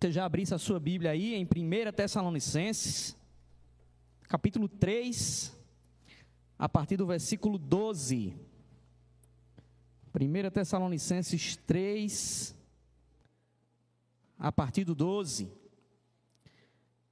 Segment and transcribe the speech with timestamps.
[0.00, 3.16] você já abrisse a sua Bíblia aí em 1 Tessalonicenses,
[4.28, 5.52] capítulo 3,
[6.56, 8.36] a partir do versículo 12.
[10.14, 12.54] 1 Tessalonicenses 3,
[14.38, 15.50] a partir do 12.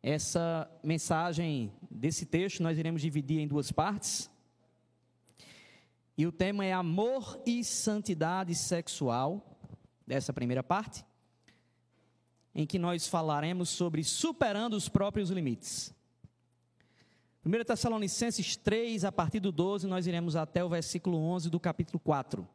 [0.00, 4.30] Essa mensagem desse texto nós iremos dividir em duas partes.
[6.16, 9.58] E o tema é amor e santidade sexual,
[10.06, 11.04] dessa primeira parte
[12.56, 15.94] em que nós falaremos sobre superando os próprios limites.
[17.44, 22.00] 1 Tessalonicenses 3, a partir do 12, nós iremos até o versículo 11 do capítulo
[22.00, 22.48] 4.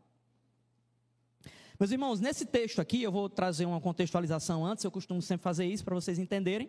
[1.80, 5.66] Meus irmãos, nesse texto aqui, eu vou trazer uma contextualização antes, eu costumo sempre fazer
[5.66, 6.68] isso para vocês entenderem.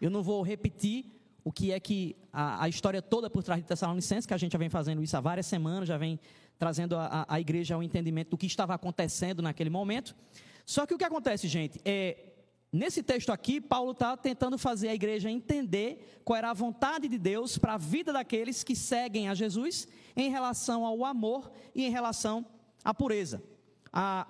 [0.00, 1.04] Eu não vou repetir
[1.44, 4.52] o que é que a, a, história toda por trás de Tessalonicenses, que a gente
[4.52, 6.18] já vem fazendo isso há várias semanas, já vem
[6.58, 10.16] trazendo a, a igreja ao entendimento do que estava acontecendo naquele momento.
[10.64, 12.27] Só que o que acontece, gente, é
[12.70, 17.16] Nesse texto aqui, Paulo está tentando fazer a igreja entender qual era a vontade de
[17.16, 21.90] Deus para a vida daqueles que seguem a Jesus em relação ao amor e em
[21.90, 22.44] relação
[22.84, 23.42] à pureza.
[23.90, 24.26] A,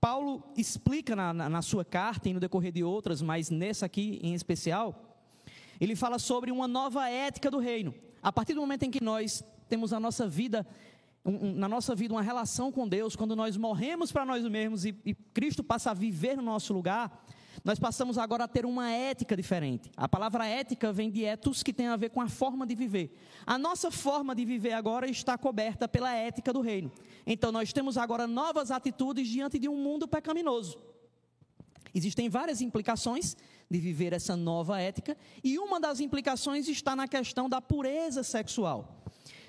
[0.00, 4.20] Paulo explica na, na, na sua carta e no decorrer de outras, mas nessa aqui
[4.22, 5.18] em especial,
[5.80, 7.92] ele fala sobre uma nova ética do reino.
[8.22, 10.64] A partir do momento em que nós temos a nossa vida
[11.28, 15.12] na nossa vida uma relação com Deus, quando nós morremos para nós mesmos e, e
[15.12, 17.26] Cristo passa a viver no nosso lugar,
[17.66, 19.90] nós passamos agora a ter uma ética diferente.
[19.96, 23.18] A palavra ética vem de etos, que tem a ver com a forma de viver.
[23.44, 26.92] A nossa forma de viver agora está coberta pela ética do reino.
[27.26, 30.78] Então nós temos agora novas atitudes diante de um mundo pecaminoso.
[31.92, 33.36] Existem várias implicações
[33.68, 39.02] de viver essa nova ética, e uma das implicações está na questão da pureza sexual.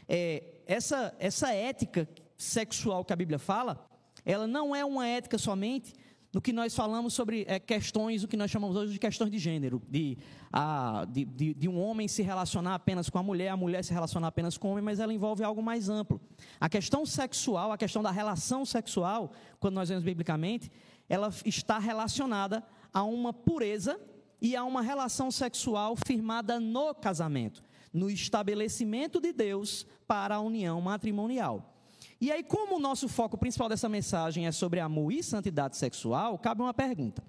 [0.09, 3.87] É, essa, essa ética sexual que a Bíblia fala,
[4.25, 5.93] ela não é uma ética somente
[6.37, 9.39] no que nós falamos sobre é, questões, o que nós chamamos hoje de questões de
[9.39, 10.15] gênero, de,
[10.53, 13.91] a, de, de, de, um homem se relacionar apenas com a mulher, a mulher se
[13.91, 16.21] relacionar apenas com o homem, mas ela envolve algo mais amplo.
[16.59, 20.71] A questão sexual, a questão da relação sexual, quando nós vemos biblicamente,
[21.09, 23.99] ela está relacionada a uma pureza
[24.39, 30.79] e a uma relação sexual firmada no casamento, no estabelecimento de Deus para a união
[30.81, 31.76] matrimonial.
[32.19, 36.37] E aí, como o nosso foco principal dessa mensagem é sobre amor e santidade sexual,
[36.39, 37.23] cabe uma pergunta.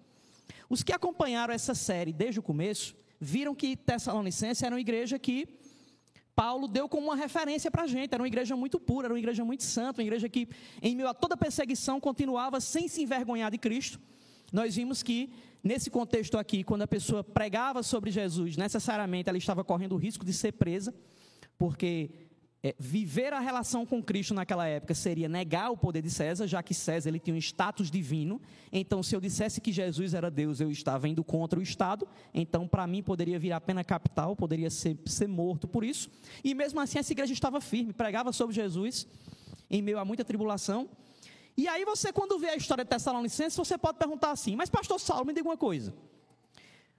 [0.69, 5.47] Os que acompanharam essa série desde o começo viram que Tessalonicense era uma igreja que
[6.35, 8.15] Paulo deu como uma referência para a gente.
[8.15, 10.49] Era uma igreja muito pura, era uma igreja muito santa, uma igreja que,
[10.81, 14.01] em meio a toda perseguição, continuava sem se envergonhar de Cristo.
[14.53, 15.31] Nós vimos que,
[15.63, 20.25] nesse contexto aqui, quando a pessoa pregava sobre Jesus, necessariamente ela estava correndo o risco
[20.25, 20.95] de ser presa,
[21.59, 22.28] porque
[22.61, 26.61] é, viver a relação com Cristo naquela época seria negar o poder de César, já
[26.63, 28.41] que César ele tinha um status divino.
[28.73, 32.09] Então, se eu dissesse que Jesus era Deus, eu estava indo contra o Estado.
[32.35, 36.11] Então, para mim, poderia virar pena capital, poderia ser, ser morto por isso.
[36.43, 39.07] E mesmo assim, essa igreja estava firme, pregava sobre Jesus,
[39.71, 40.89] em meio a muita tribulação.
[41.57, 44.99] E aí, você, quando vê a história de Tessalonicenses, você pode perguntar assim: Mas, Pastor
[44.99, 45.95] Saulo, me diga uma coisa.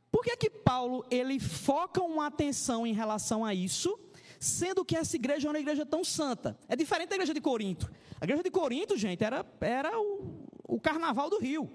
[0.10, 3.98] Por que, que Paulo ele foca uma atenção em relação a isso?
[4.40, 6.58] Sendo que essa igreja é uma igreja tão santa.
[6.68, 7.92] É diferente da igreja de Corinto.
[8.20, 11.70] A igreja de Corinto, gente, era, era o, o carnaval do Rio.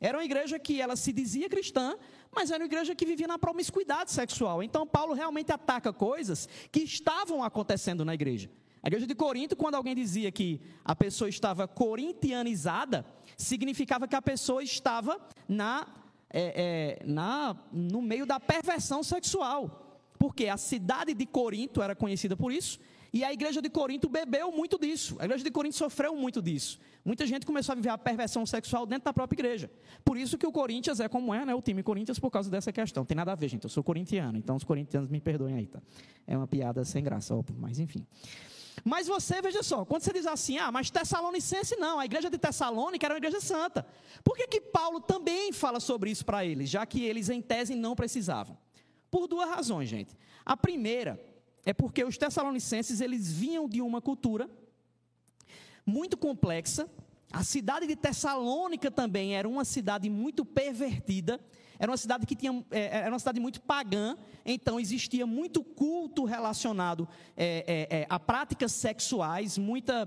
[0.00, 1.96] Era uma igreja que ela se dizia cristã,
[2.34, 4.62] mas era uma igreja que vivia na promiscuidade sexual.
[4.62, 8.50] Então Paulo realmente ataca coisas que estavam acontecendo na igreja.
[8.82, 13.04] A igreja de Corinto, quando alguém dizia que a pessoa estava corintianizada,
[13.36, 15.86] significava que a pessoa estava na,
[16.30, 19.85] é, é, na, no meio da perversão sexual.
[20.18, 22.78] Porque a cidade de Corinto era conhecida por isso,
[23.12, 25.16] e a igreja de Corinto bebeu muito disso.
[25.18, 26.78] A igreja de Corinto sofreu muito disso.
[27.04, 29.70] Muita gente começou a viver a perversão sexual dentro da própria igreja.
[30.04, 31.54] Por isso que o Corinthians é como é, né?
[31.54, 33.04] O time Corinthians por causa dessa questão.
[33.04, 33.64] Tem nada a ver, gente.
[33.64, 35.80] Eu sou corintiano, então os corintianos me perdoem aí, tá?
[36.26, 38.04] É uma piada sem graça, óbvio, mas enfim.
[38.84, 42.36] Mas você, veja só, quando você diz assim, ah, mas Tessalonicense não, a igreja de
[42.36, 43.86] Tessalônica era uma igreja santa.
[44.22, 47.74] Por que, que Paulo também fala sobre isso para eles, já que eles, em tese,
[47.74, 48.58] não precisavam?
[49.16, 50.14] Por duas razões, gente.
[50.44, 51.18] A primeira
[51.64, 54.46] é porque os tessalonicenses eles vinham de uma cultura
[55.86, 56.86] muito complexa.
[57.32, 61.40] A cidade de Tessalônica também era uma cidade muito pervertida.
[61.78, 66.24] Era uma cidade que tinha, é, era uma cidade muito pagã, então existia muito culto
[66.24, 70.06] relacionado é, é, é a práticas sexuais, muita,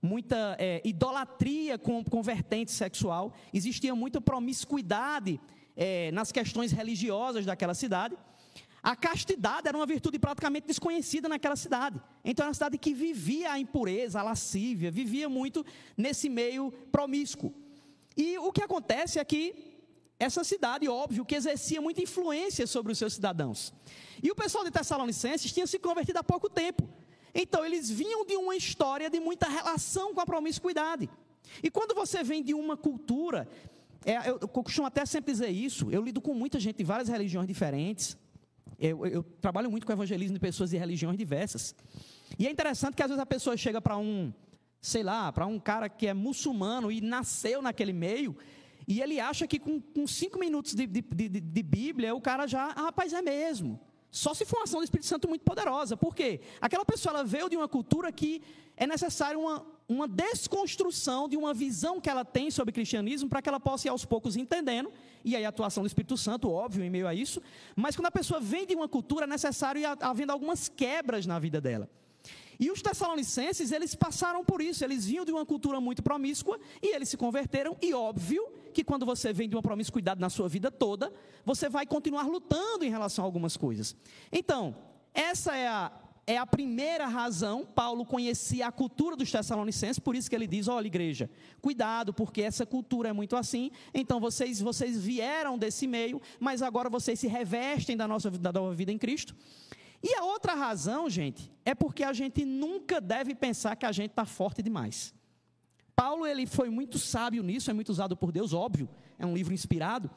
[0.00, 5.38] muita é, idolatria com, com vertente sexual, existia muita promiscuidade
[5.76, 8.16] é, nas questões religiosas daquela cidade.
[8.86, 12.00] A castidade era uma virtude praticamente desconhecida naquela cidade.
[12.24, 15.66] Então era uma cidade que vivia a impureza, a lascívia, vivia muito
[15.96, 17.52] nesse meio promíscuo.
[18.16, 19.42] E o que acontece é que
[20.20, 23.74] essa cidade, óbvio, que exercia muita influência sobre os seus cidadãos.
[24.22, 26.88] E o pessoal de Tessalonicenses tinha se convertido há pouco tempo.
[27.34, 31.10] Então, eles vinham de uma história de muita relação com a promiscuidade.
[31.60, 33.48] E quando você vem de uma cultura,
[34.04, 37.08] é, eu, eu costumo até sempre dizer isso, eu lido com muita gente de várias
[37.08, 38.16] religiões diferentes,
[38.78, 41.74] eu, eu, trabalho muito com evangelismo de pessoas de religiões diversas.
[42.38, 44.32] E é interessante que às vezes a pessoa chega para um,
[44.80, 48.36] sei lá, para um cara que é muçulmano e nasceu naquele meio,
[48.86, 52.46] e ele acha que com, com cinco minutos de, de, de, de, Bíblia, o cara
[52.46, 53.80] já, ah, rapaz, é mesmo.
[54.10, 55.96] Só se for uma ação do Espírito Santo muito poderosa.
[55.96, 56.40] Por quê?
[56.60, 58.40] Aquela pessoa ela veio de uma cultura que
[58.76, 63.48] é necessário uma, uma desconstrução de uma visão que ela tem sobre cristianismo para que
[63.48, 64.92] ela possa ir aos poucos entendendo,
[65.26, 67.42] e aí a atuação do Espírito Santo, óbvio, em meio a isso.
[67.74, 71.36] Mas quando a pessoa vem de uma cultura, é necessário ir havendo algumas quebras na
[71.40, 71.90] vida dela.
[72.60, 76.94] E os tessalonicenses, eles passaram por isso, eles vinham de uma cultura muito promíscua e
[76.94, 80.70] eles se converteram, e óbvio que quando você vem de uma promiscuidade na sua vida
[80.70, 81.12] toda,
[81.44, 83.96] você vai continuar lutando em relação a algumas coisas.
[84.30, 84.76] Então,
[85.12, 85.90] essa é a,
[86.26, 90.66] é a primeira razão, Paulo conhecia a cultura dos tessalonicenses, por isso que ele diz,
[90.66, 91.30] olha igreja,
[91.62, 96.90] cuidado, porque essa cultura é muito assim, então vocês, vocês vieram desse meio, mas agora
[96.90, 99.36] vocês se revestem da nossa da nova vida em Cristo,
[100.02, 104.10] e a outra razão, gente, é porque a gente nunca deve pensar que a gente
[104.10, 105.14] está forte demais.
[105.94, 108.88] Paulo ele foi muito sábio nisso, é muito usado por Deus, óbvio,
[109.18, 110.10] é um livro inspirado,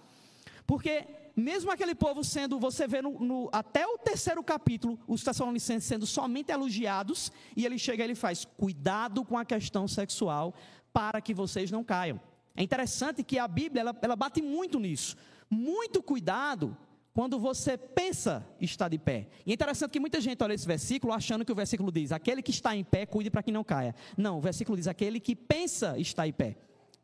[0.70, 5.86] porque mesmo aquele povo sendo, você vê no, no, até o terceiro capítulo, os Tessalonicenses
[5.86, 10.54] sendo somente elogiados, e ele chega e ele faz, cuidado com a questão sexual,
[10.94, 12.22] para que vocês não caiam.
[12.56, 15.18] É interessante que a Bíblia, ela, ela bate muito nisso.
[15.50, 16.78] Muito cuidado
[17.16, 19.28] quando você pensa estar de pé.
[19.48, 22.44] E é interessante que muita gente olha esse versículo achando que o versículo diz: aquele
[22.44, 23.96] que está em pé, cuide para que não caia.
[24.16, 26.58] Não, o versículo diz: aquele que pensa estar em pé,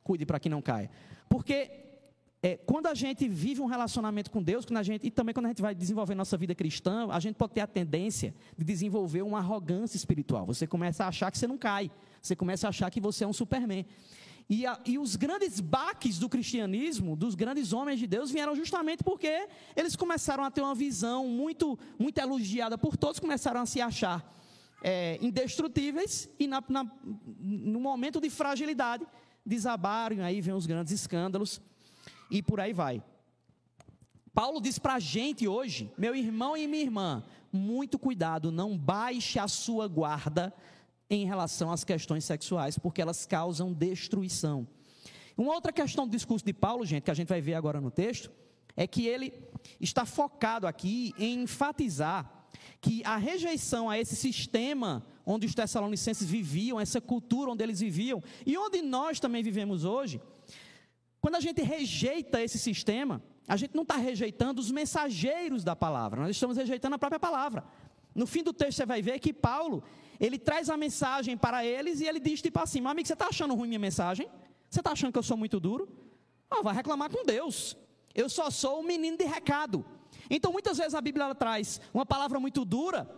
[0.04, 0.92] cuide para que não caia.
[1.28, 1.85] Porque
[2.46, 5.48] é, quando a gente vive um relacionamento com Deus, quando a gente, e também quando
[5.48, 9.24] a gente vai desenvolver nossa vida cristã, a gente pode ter a tendência de desenvolver
[9.24, 10.46] uma arrogância espiritual.
[10.46, 11.90] Você começa a achar que você não cai,
[12.22, 13.84] você começa a achar que você é um Superman.
[14.48, 19.04] E, a, e, os grandes baques do cristianismo, dos grandes homens de Deus, vieram justamente
[19.04, 23.82] porque eles começaram a ter uma visão muito, muito elogiada por todos, começaram a se
[23.82, 24.24] achar
[24.84, 26.86] é, indestrutíveis e na, na,
[27.40, 29.04] no momento de fragilidade
[29.44, 31.60] desabaram, e aí vem os grandes escândalos
[32.30, 33.04] e por aí vai.
[34.34, 39.40] Paulo diz para a gente hoje, meu irmão e minha irmã, muito cuidado, não baixe
[39.40, 40.54] a sua guarda
[41.10, 44.68] em relação às questões sexuais, porque elas causam destruição.
[45.38, 47.92] Uma outra questão do discurso de Paulo, gente, que a gente vai ver agora no
[47.92, 48.32] texto,
[48.76, 49.34] é que ele
[49.80, 52.32] está focado aqui em enfatizar
[52.82, 58.22] que a rejeição a esse sistema onde os tessalonicenses viviam, essa cultura onde eles viviam,
[58.46, 60.22] e onde nós também vivemos hoje,
[61.26, 66.22] quando a gente rejeita esse sistema, a gente não está rejeitando os mensageiros da palavra,
[66.22, 67.64] nós estamos rejeitando a própria palavra.
[68.14, 69.84] No fim do texto você vai ver que Paulo,
[70.20, 73.26] ele traz a mensagem para eles e ele diz tipo assim, meu amigo, você está
[73.26, 74.30] achando ruim minha mensagem?
[74.70, 75.90] Você está achando que eu sou muito duro?
[76.48, 77.76] Ah, vai reclamar com Deus.
[78.14, 79.84] Eu só sou um menino de recado.
[80.30, 83.10] Então, muitas vezes a Bíblia traz uma palavra muito dura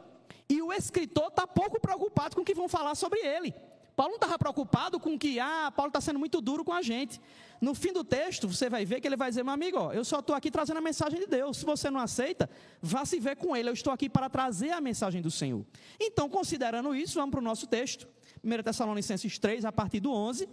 [0.48, 3.54] e o escritor está pouco preocupado com o que vão falar sobre ele.
[3.98, 7.20] Paulo não estava preocupado com que, ah, Paulo está sendo muito duro com a gente.
[7.60, 10.06] No fim do texto, você vai ver que ele vai dizer, meu amigo, ó, eu
[10.06, 11.58] só estou aqui trazendo a mensagem de Deus.
[11.58, 12.48] Se você não aceita,
[12.80, 13.70] vá se ver com ele.
[13.70, 15.66] Eu estou aqui para trazer a mensagem do Senhor.
[16.00, 18.08] Então, considerando isso, vamos para o nosso texto.
[18.44, 20.48] 1 Tessalonicenses 3, a partir do 11,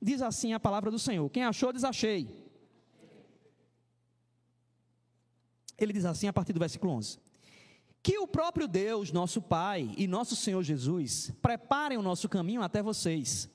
[0.00, 1.30] diz assim a palavra do Senhor.
[1.30, 2.28] Quem achou, desachei.
[5.78, 7.18] Ele diz assim a partir do versículo 11.
[8.02, 12.82] Que o próprio Deus, nosso Pai e nosso Senhor Jesus preparem o nosso caminho até
[12.82, 13.48] vocês.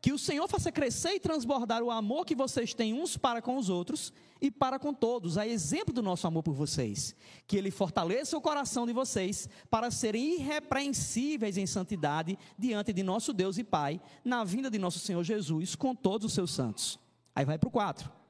[0.00, 3.56] Que o Senhor faça crescer e transbordar o amor que vocês têm uns para com
[3.56, 7.14] os outros e para com todos, a exemplo do nosso amor por vocês.
[7.46, 13.32] Que Ele fortaleça o coração de vocês para serem irrepreensíveis em santidade diante de nosso
[13.32, 16.98] Deus e Pai, na vinda de nosso Senhor Jesus com todos os seus santos.
[17.34, 18.21] Aí vai para o 4.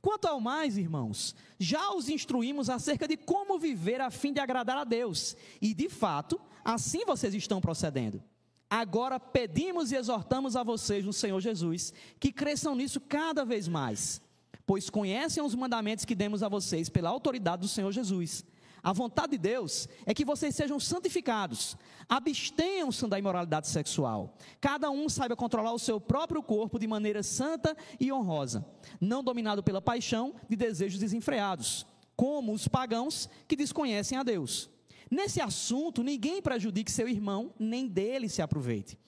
[0.00, 4.76] Quanto ao mais, irmãos, já os instruímos acerca de como viver a fim de agradar
[4.76, 8.22] a Deus, e de fato, assim vocês estão procedendo.
[8.68, 14.20] Agora pedimos e exortamos a vocês no Senhor Jesus que cresçam nisso cada vez mais,
[14.64, 18.44] pois conhecem os mandamentos que demos a vocês pela autoridade do Senhor Jesus.
[18.82, 21.76] A vontade de Deus é que vocês sejam santificados,
[22.08, 24.36] abstenham-se da imoralidade sexual.
[24.60, 28.64] Cada um saiba controlar o seu próprio corpo de maneira santa e honrosa,
[29.00, 34.70] não dominado pela paixão de desejos desenfreados, como os pagãos que desconhecem a Deus.
[35.10, 38.98] Nesse assunto, ninguém prejudique seu irmão, nem dele se aproveite.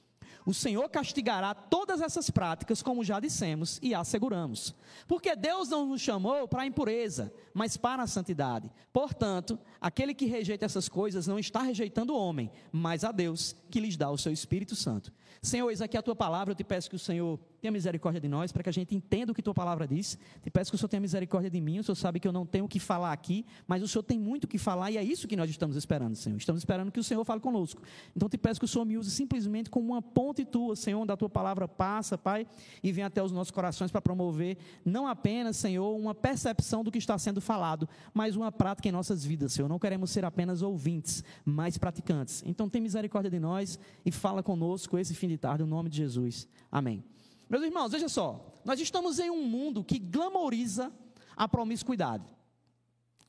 [0.45, 4.75] O Senhor castigará todas essas práticas, como já dissemos e asseguramos.
[5.07, 8.71] Porque Deus não nos chamou para a impureza, mas para a santidade.
[8.93, 13.81] Portanto, aquele que rejeita essas coisas não está rejeitando o homem, mas a Deus, que
[13.81, 15.13] lhes dá o seu Espírito Santo.
[15.41, 18.27] Senhor, eis aqui a tua palavra, eu te peço que o Senhor tenha misericórdia de
[18.27, 20.19] nós, para que a gente entenda o que tua palavra diz.
[20.43, 22.45] Te peço que o Senhor tenha misericórdia de mim, o Senhor sabe que eu não
[22.45, 25.05] tenho o que falar aqui, mas o Senhor tem muito o que falar e é
[25.05, 26.37] isso que nós estamos esperando, Senhor.
[26.37, 27.81] Estamos esperando que o Senhor fale conosco.
[28.17, 31.13] Então te peço que o Senhor me use simplesmente como uma ponte tua, Senhor, onde
[31.13, 32.49] a tua palavra passa, Pai,
[32.83, 36.99] e vem até os nossos corações para promover não apenas, Senhor, uma percepção do que
[36.99, 39.69] está sendo falado, mas uma prática em nossas vidas, Senhor.
[39.69, 42.43] Não queremos ser apenas ouvintes, mas praticantes.
[42.45, 45.99] Então tem misericórdia de nós e fala conosco esse fim de tarde, no nome de
[45.99, 46.49] Jesus.
[46.69, 47.05] Amém.
[47.53, 50.91] Meus irmãos, veja só, nós estamos em um mundo que glamoriza
[51.37, 52.25] a promiscuidade.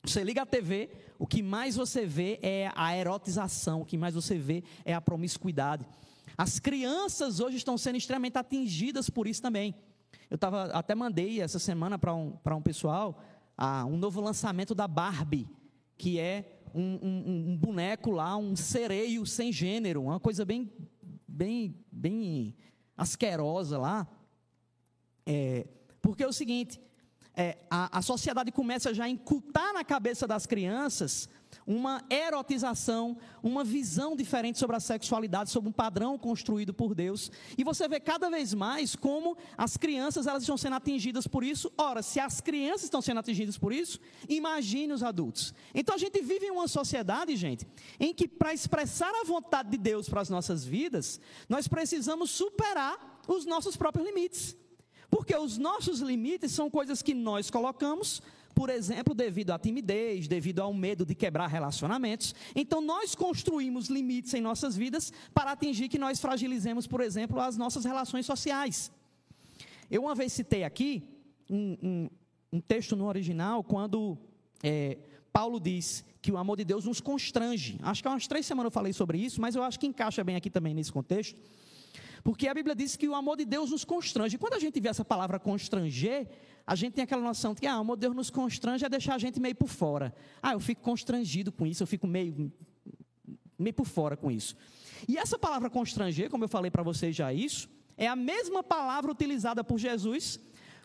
[0.02, 0.88] Você liga a TV,
[1.18, 5.00] o que mais você vê é a erotização, o que mais você vê é a
[5.02, 5.86] promiscuidade.
[6.38, 9.74] As crianças hoje estão sendo extremamente atingidas por isso também.
[10.30, 13.22] Eu tava, até mandei essa semana para um, um pessoal
[13.58, 15.46] ah, um novo lançamento da Barbie,
[15.98, 20.72] que é um, um, um, boneco lá, um sereio sem gênero, uma coisa bem,
[21.28, 22.54] bem, bem
[22.96, 24.08] asquerosa lá.
[25.26, 25.66] É,
[26.00, 26.80] porque é o seguinte,
[27.36, 31.28] é, a, a sociedade começa já a incultar na cabeça das crianças
[31.66, 37.30] uma erotização, uma visão diferente sobre a sexualidade, sobre um padrão construído por Deus.
[37.56, 41.72] E você vê cada vez mais como as crianças elas estão sendo atingidas por isso.
[41.76, 45.54] Ora, se as crianças estão sendo atingidas por isso, imagine os adultos.
[45.74, 47.66] Então a gente vive em uma sociedade, gente,
[47.98, 53.22] em que para expressar a vontade de Deus para as nossas vidas, nós precisamos superar
[53.26, 54.56] os nossos próprios limites.
[55.14, 58.20] Porque os nossos limites são coisas que nós colocamos,
[58.52, 62.34] por exemplo, devido à timidez, devido ao medo de quebrar relacionamentos.
[62.52, 67.56] Então, nós construímos limites em nossas vidas para atingir que nós fragilizemos, por exemplo, as
[67.56, 68.90] nossas relações sociais.
[69.88, 71.04] Eu uma vez citei aqui
[71.48, 72.10] um, um,
[72.54, 74.18] um texto no original, quando
[74.64, 74.98] é,
[75.32, 77.78] Paulo diz que o amor de Deus nos constrange.
[77.84, 80.24] Acho que há umas três semanas eu falei sobre isso, mas eu acho que encaixa
[80.24, 81.38] bem aqui também nesse contexto.
[82.24, 84.38] Porque a Bíblia diz que o amor de Deus nos constrange.
[84.38, 86.26] Quando a gente vê essa palavra constranger,
[86.66, 88.88] a gente tem aquela noção de que ah, o amor de Deus nos constrange é
[88.88, 90.14] deixar a gente meio por fora.
[90.42, 92.50] Ah, eu fico constrangido com isso, eu fico meio,
[93.58, 94.56] meio por fora com isso.
[95.06, 99.12] E essa palavra constranger, como eu falei para vocês já isso, é a mesma palavra
[99.12, 100.40] utilizada por Jesus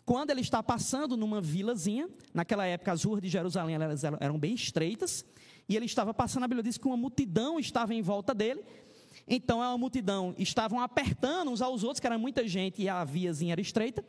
[0.05, 2.09] quando ele está passando numa vilazinha.
[2.33, 3.77] Naquela época, as ruas de Jerusalém
[4.19, 5.23] eram bem estreitas.
[5.69, 8.61] E ele estava passando, a Bíblia diz que uma multidão estava em volta dele.
[9.29, 13.53] Então a multidão estavam apertando uns aos outros, que era muita gente e a viazinha
[13.53, 14.03] era estreita.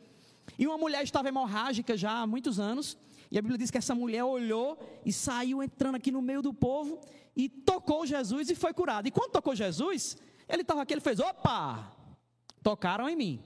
[0.57, 2.97] E uma mulher estava hemorrágica já há muitos anos.
[3.29, 6.53] E a Bíblia diz que essa mulher olhou e saiu entrando aqui no meio do
[6.53, 6.99] povo
[7.35, 9.07] e tocou Jesus e foi curada.
[9.07, 10.17] E quando tocou Jesus,
[10.49, 11.95] ele estava aqui, ele fez: opa!
[12.63, 13.43] Tocaram em mim.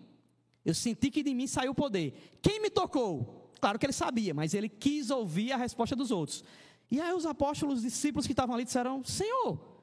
[0.64, 2.38] Eu senti que de mim saiu o poder.
[2.42, 3.52] Quem me tocou?
[3.60, 6.44] Claro que ele sabia, mas ele quis ouvir a resposta dos outros.
[6.90, 9.75] E aí os apóstolos, os discípulos que estavam ali disseram: Senhor,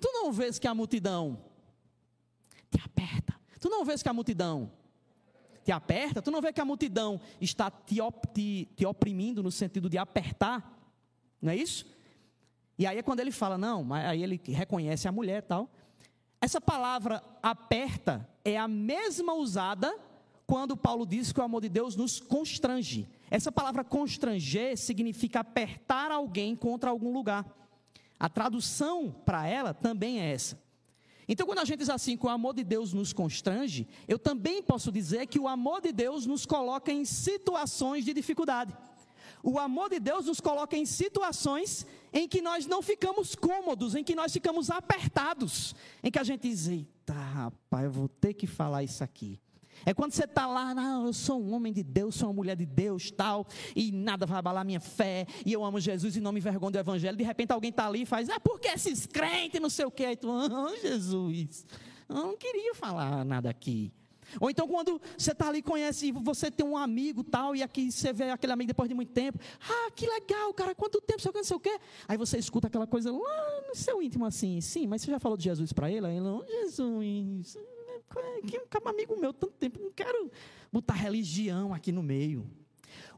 [0.00, 1.38] Tu não vês que a multidão
[2.70, 3.34] te aperta?
[3.60, 4.70] Tu não vês que a multidão
[5.64, 6.22] te aperta?
[6.22, 9.98] Tu não vê que a multidão está te, op, te, te oprimindo no sentido de
[9.98, 10.78] apertar?
[11.40, 11.86] Não é isso?
[12.78, 15.68] E aí é quando ele fala, não, aí ele reconhece a mulher e tal.
[16.40, 19.92] Essa palavra aperta é a mesma usada
[20.46, 23.08] quando Paulo diz que o amor de Deus nos constrange.
[23.30, 27.44] Essa palavra constranger significa apertar alguém contra algum lugar.
[28.18, 30.60] A tradução para ela também é essa.
[31.28, 34.62] Então, quando a gente diz assim que o amor de Deus nos constrange, eu também
[34.62, 38.74] posso dizer que o amor de Deus nos coloca em situações de dificuldade.
[39.42, 44.02] O amor de Deus nos coloca em situações em que nós não ficamos cômodos, em
[44.02, 48.46] que nós ficamos apertados, em que a gente diz: eita, rapaz, eu vou ter que
[48.46, 49.38] falar isso aqui.
[49.84, 52.56] É quando você está lá, não, eu sou um homem de Deus, sou uma mulher
[52.56, 56.32] de Deus, tal, e nada vai abalar minha fé, e eu amo Jesus e não
[56.32, 57.16] me envergonho do Evangelho.
[57.16, 60.06] De repente alguém está ali e faz, ah, porque esses crentes, não sei o quê.
[60.06, 61.66] Aí tu, ah, Jesus,
[62.08, 63.92] eu não queria falar nada aqui.
[64.40, 68.12] Ou então quando você está ali conhece, você tem um amigo tal, e aqui você
[68.12, 69.38] vê aquele amigo depois de muito tempo.
[69.60, 71.78] Ah, que legal, cara, quanto tempo, sei o que, não sei o quê.
[72.06, 75.38] Aí você escuta aquela coisa lá no seu íntimo assim, sim, mas você já falou
[75.38, 76.06] de Jesus para ele?
[76.06, 77.56] Aí ele, oh, Jesus,
[78.46, 80.30] que um amigo meu tanto tempo, não quero
[80.72, 82.48] botar religião aqui no meio.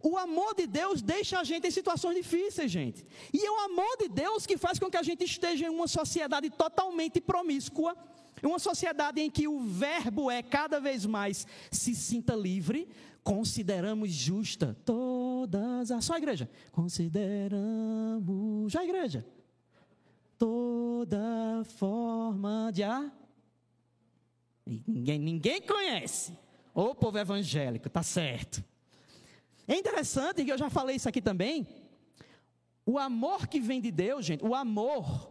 [0.02, 3.06] O amor de Deus deixa a gente em situações difíceis, gente.
[3.32, 5.86] E é o amor de Deus que faz com que a gente esteja em uma
[5.86, 7.94] sociedade totalmente promíscua,
[8.42, 12.88] uma sociedade em que o verbo é cada vez mais se sinta livre,
[13.22, 16.04] consideramos justa todas as.
[16.04, 16.48] Só a igreja.
[16.72, 18.72] Consideramos.
[18.72, 19.26] Já a igreja.
[20.38, 22.82] Toda forma de.
[24.86, 26.38] Ninguém, ninguém conhece.
[26.72, 28.64] Ô povo evangélico, tá certo.
[29.66, 31.66] É interessante que eu já falei isso aqui também.
[32.86, 35.30] O amor que vem de Deus, gente, o amor,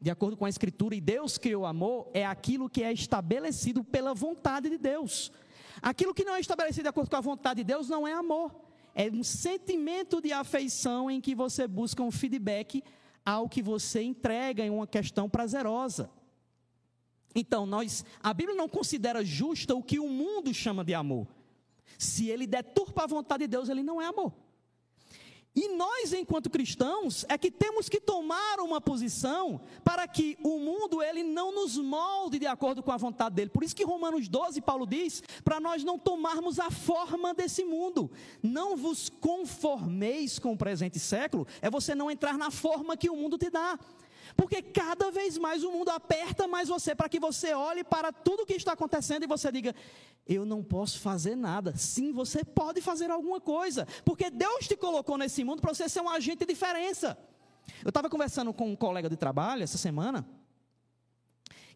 [0.00, 3.84] de acordo com a Escritura, e Deus criou o amor, é aquilo que é estabelecido
[3.84, 5.30] pela vontade de Deus.
[5.82, 8.54] Aquilo que não é estabelecido de acordo com a vontade de Deus não é amor.
[8.94, 12.82] É um sentimento de afeição em que você busca um feedback
[13.24, 16.10] ao que você entrega em uma questão prazerosa.
[17.34, 21.26] Então, nós, a Bíblia não considera justa o que o mundo chama de amor.
[21.98, 24.32] Se ele deturpa a vontade de Deus, ele não é amor.
[25.54, 31.02] E nós, enquanto cristãos, é que temos que tomar uma posição para que o mundo
[31.02, 33.50] ele não nos molde de acordo com a vontade dele.
[33.50, 38.08] Por isso que Romanos 12, Paulo diz, para nós não tomarmos a forma desse mundo.
[38.40, 43.16] Não vos conformeis com o presente século, é você não entrar na forma que o
[43.16, 43.76] mundo te dá.
[44.36, 48.42] Porque cada vez mais o mundo aperta mais você para que você olhe para tudo
[48.42, 49.74] o que está acontecendo e você diga:
[50.26, 51.76] eu não posso fazer nada.
[51.76, 56.00] Sim, você pode fazer alguma coisa, porque Deus te colocou nesse mundo para você ser
[56.00, 57.18] um agente de diferença.
[57.82, 60.26] Eu estava conversando com um colega de trabalho essa semana,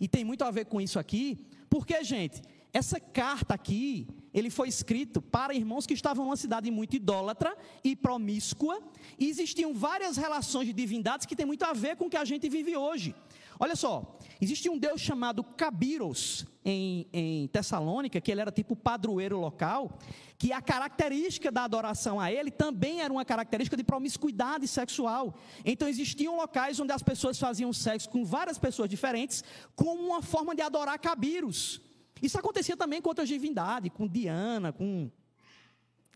[0.01, 2.43] e tem muito a ver com isso aqui, porque, gente,
[2.73, 7.95] essa carta aqui, ele foi escrito para irmãos que estavam numa cidade muito idólatra e
[7.95, 8.83] promíscua,
[9.19, 12.25] e existiam várias relações de divindades que tem muito a ver com o que a
[12.25, 13.15] gente vive hoje.
[13.61, 19.39] Olha só, existia um deus chamado Cabiros em, em Tessalônica, que ele era tipo padroeiro
[19.39, 19.97] local,
[20.37, 25.39] que a característica da adoração a ele também era uma característica de promiscuidade sexual.
[25.65, 29.45] Então existiam locais onde as pessoas faziam sexo com várias pessoas diferentes,
[29.77, 31.81] como uma forma de adorar Cabiros.
[32.25, 35.11] Isso acontecia também com outras divindades, com Diana, com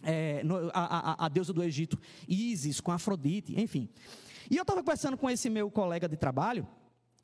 [0.03, 3.91] é, a, a, a deusa do Egito, Ísis, com Afrodite, enfim.
[4.50, 6.67] E eu estava conversando com esse meu colega de trabalho,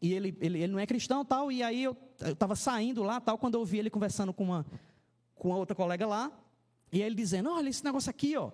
[0.02, 3.38] e ele, ele, ele não é cristão tal, e aí eu estava saindo lá tal,
[3.38, 4.66] quando eu ouvi ele conversando com uma,
[5.34, 6.30] com uma outra colega lá,
[6.92, 8.50] e ele dizendo, olha esse negócio aqui, ó,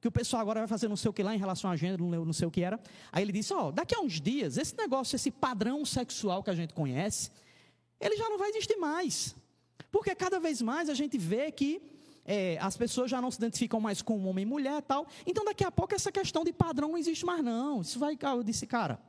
[0.00, 2.04] que o pessoal agora vai fazer não sei o que lá em relação à gênero,
[2.04, 2.80] não sei o que era.
[3.12, 6.54] Aí ele disse, ó, daqui a uns dias, esse negócio, esse padrão sexual que a
[6.54, 7.30] gente conhece,
[8.00, 9.36] ele já não vai existir mais.
[9.90, 11.82] Porque cada vez mais a gente vê que
[12.24, 15.06] é, as pessoas já não se identificam mais com homem e mulher tal.
[15.26, 17.80] Então, daqui a pouco, essa questão de padrão não existe mais, não.
[17.80, 18.16] Isso vai.
[18.20, 19.00] Eu disse, cara,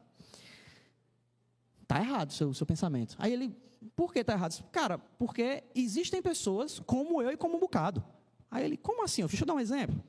[1.84, 3.16] Está errado o seu, seu pensamento.
[3.20, 3.56] Aí ele,
[3.96, 4.64] por que está errado?
[4.72, 8.04] Cara, porque existem pessoas como eu e como um bocado.
[8.50, 9.24] Aí ele, como assim?
[9.26, 10.02] Deixa eu dar um exemplo.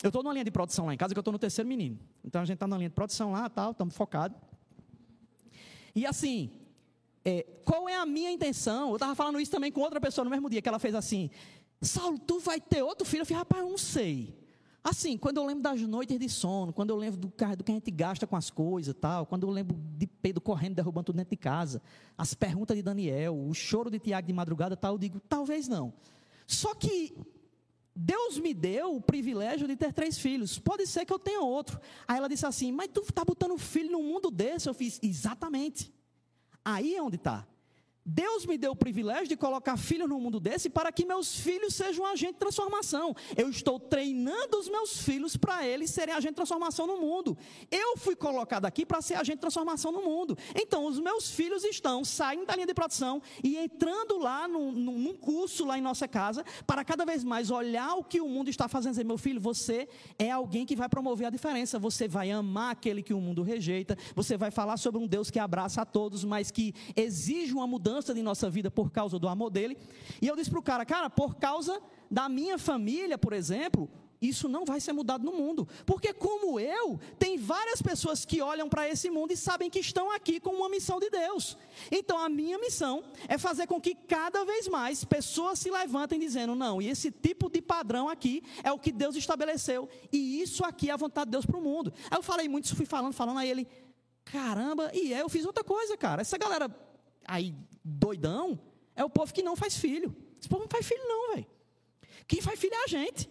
[0.00, 1.98] Eu estou numa linha de produção lá em casa, que eu estou no terceiro menino.
[2.22, 4.38] Então a gente está na linha de produção lá, tal, estamos focados.
[5.92, 6.52] E assim,
[7.24, 8.90] é, qual é a minha intenção?
[8.90, 11.30] Eu estava falando isso também com outra pessoa no mesmo dia, que ela fez assim:
[11.80, 13.22] Saulo, tu vai ter outro filho?
[13.22, 14.44] Eu falei, rapaz, eu não sei.
[14.82, 17.74] Assim, quando eu lembro das noites de sono, quando eu lembro do, do que a
[17.74, 21.30] gente gasta com as coisas tal, quando eu lembro de Pedro correndo, derrubando tudo dentro
[21.30, 21.80] de casa,
[22.18, 25.94] as perguntas de Daniel, o choro de Tiago de madrugada tal, eu digo, talvez não.
[26.46, 27.16] Só que
[27.96, 30.58] Deus me deu o privilégio de ter três filhos.
[30.58, 31.80] Pode ser que eu tenha outro.
[32.06, 34.68] Aí ela disse assim: Mas tu está botando filho num mundo desse?
[34.68, 35.90] Eu fiz, exatamente.
[36.64, 37.46] Aí é onde está.
[38.04, 41.74] Deus me deu o privilégio de colocar filhos no mundo desse para que meus filhos
[41.74, 43.14] sejam agente de transformação.
[43.34, 47.36] Eu estou treinando os meus filhos para eles serem agente de transformação no mundo.
[47.70, 50.36] Eu fui colocado aqui para ser agente de transformação no mundo.
[50.54, 55.14] Então, os meus filhos estão saindo da linha de produção e entrando lá num, num
[55.14, 58.68] curso lá em nossa casa para cada vez mais olhar o que o mundo está
[58.68, 59.02] fazendo.
[59.04, 59.88] Meu filho, você
[60.18, 61.78] é alguém que vai promover a diferença.
[61.78, 63.96] Você vai amar aquele que o mundo rejeita.
[64.14, 67.93] Você vai falar sobre um Deus que abraça a todos, mas que exige uma mudança
[67.94, 69.78] mudança de nossa vida por causa do amor dele.
[70.20, 71.80] E eu disse para o cara, cara, por causa
[72.10, 73.88] da minha família, por exemplo,
[74.20, 75.68] isso não vai ser mudado no mundo.
[75.86, 80.10] Porque, como eu, tem várias pessoas que olham para esse mundo e sabem que estão
[80.10, 81.56] aqui com uma missão de Deus.
[81.88, 86.56] Então, a minha missão é fazer com que cada vez mais pessoas se levantem dizendo:
[86.56, 89.88] não, e esse tipo de padrão aqui é o que Deus estabeleceu.
[90.10, 91.92] E isso aqui é a vontade de Deus para o mundo.
[92.10, 93.68] Aí eu falei muito, fui falando, falando a ele.
[94.24, 96.22] Caramba, e é, eu fiz outra coisa, cara.
[96.22, 96.74] Essa galera
[97.26, 98.58] aí doidão
[98.96, 100.14] é o povo que não faz filho.
[100.40, 101.46] Esse povo não faz filho, não, velho.
[102.26, 103.28] Quem faz filho é a gente.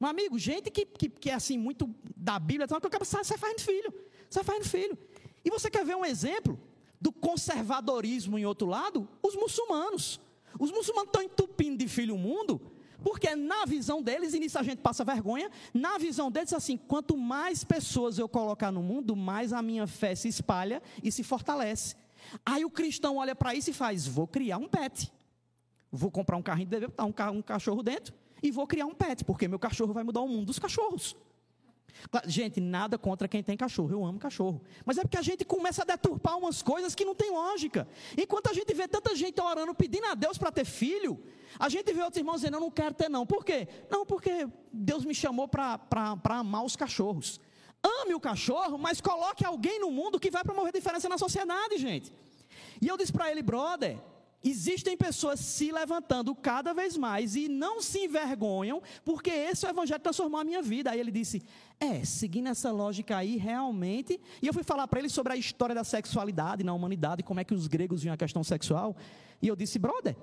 [0.00, 3.60] Um amigo, gente que, que, que é assim, muito da Bíblia, então, acaba sai fazendo
[3.60, 3.92] filho.
[4.30, 4.96] Sai fazendo filho.
[5.44, 6.58] E você quer ver um exemplo
[7.00, 9.08] do conservadorismo em outro lado?
[9.22, 10.20] Os muçulmanos.
[10.58, 12.60] Os muçulmanos estão entupindo de filho o mundo,
[13.02, 17.16] porque na visão deles, e nisso a gente passa vergonha, na visão deles, assim, quanto
[17.16, 21.96] mais pessoas eu colocar no mundo, mais a minha fé se espalha e se fortalece.
[22.44, 25.12] Aí o cristão olha para isso e faz: vou criar um pet.
[25.90, 28.94] Vou comprar um carrinho de bebê, botar um, um cachorro dentro e vou criar um
[28.94, 31.16] pet, porque meu cachorro vai mudar o mundo dos cachorros.
[32.26, 34.62] Gente, nada contra quem tem cachorro, eu amo cachorro.
[34.84, 37.88] Mas é porque a gente começa a deturpar umas coisas que não tem lógica.
[38.16, 41.18] Enquanto a gente vê tanta gente orando, pedindo a Deus para ter filho,
[41.58, 43.26] a gente vê outros irmãos dizendo, eu não quero ter não.
[43.26, 43.66] Por quê?
[43.90, 45.80] Não, porque Deus me chamou para
[46.24, 47.40] amar os cachorros.
[47.82, 52.12] Ame o cachorro, mas coloque alguém no mundo que vai promover diferença na sociedade, gente.
[52.80, 53.98] E eu disse para ele, brother,
[54.42, 59.72] Existem pessoas se levantando cada vez mais e não se envergonham, porque esse é o
[59.72, 60.92] evangelho transformou a minha vida.
[60.92, 61.42] Aí ele disse:
[61.80, 64.20] É, seguindo essa lógica aí, realmente.
[64.40, 67.44] E eu fui falar para ele sobre a história da sexualidade na humanidade, como é
[67.44, 68.96] que os gregos viam a questão sexual.
[69.42, 70.16] E eu disse: Brother,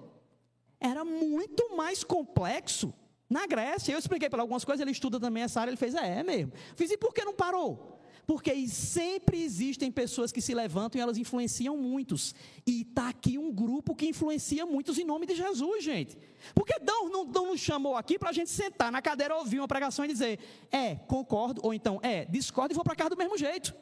[0.80, 2.94] era muito mais complexo
[3.30, 3.94] na Grécia.
[3.94, 5.72] Eu expliquei para algumas coisas, ele estuda também essa área.
[5.72, 6.52] Ele fez: É, é mesmo.
[6.76, 7.96] Fiz: E por que não parou?
[8.26, 12.34] Porque sempre existem pessoas que se levantam e elas influenciam muitos.
[12.66, 16.18] E está aqui um grupo que influencia muitos em nome de Jesus, gente.
[16.54, 19.68] Porque Deus não, não nos chamou aqui para a gente sentar na cadeira, ouvir uma
[19.68, 20.40] pregação e dizer,
[20.72, 23.76] é, concordo, ou então, é, discordo e vou para casa do mesmo jeito.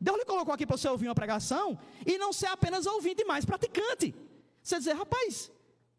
[0.00, 3.44] Deus lhe colocou aqui para você ouvir uma pregação e não ser apenas ouvinte, mais
[3.44, 4.14] praticante.
[4.62, 5.50] Você dizer, rapaz,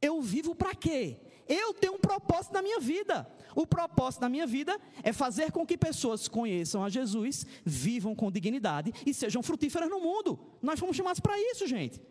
[0.01, 1.19] eu vivo para quê?
[1.51, 3.29] Eu tenho um propósito na minha vida.
[3.53, 8.31] O propósito da minha vida é fazer com que pessoas conheçam a Jesus, vivam com
[8.31, 10.39] dignidade e sejam frutíferas no mundo.
[10.61, 12.01] Nós fomos chamados para isso, gente.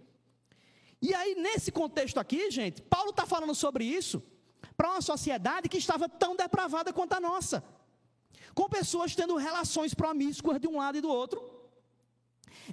[1.00, 4.22] E aí, nesse contexto aqui, gente, Paulo está falando sobre isso
[4.76, 7.64] para uma sociedade que estava tão depravada quanto a nossa,
[8.55, 11.60] com pessoas tendo relações promíscuas de um lado e do outro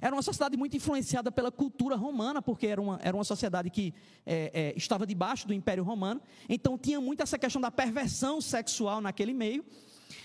[0.00, 3.94] era uma sociedade muito influenciada pela cultura romana, porque era uma, era uma sociedade que
[4.24, 6.20] é, é, estava debaixo do Império Romano.
[6.48, 9.64] Então tinha muito essa questão da perversão sexual naquele meio.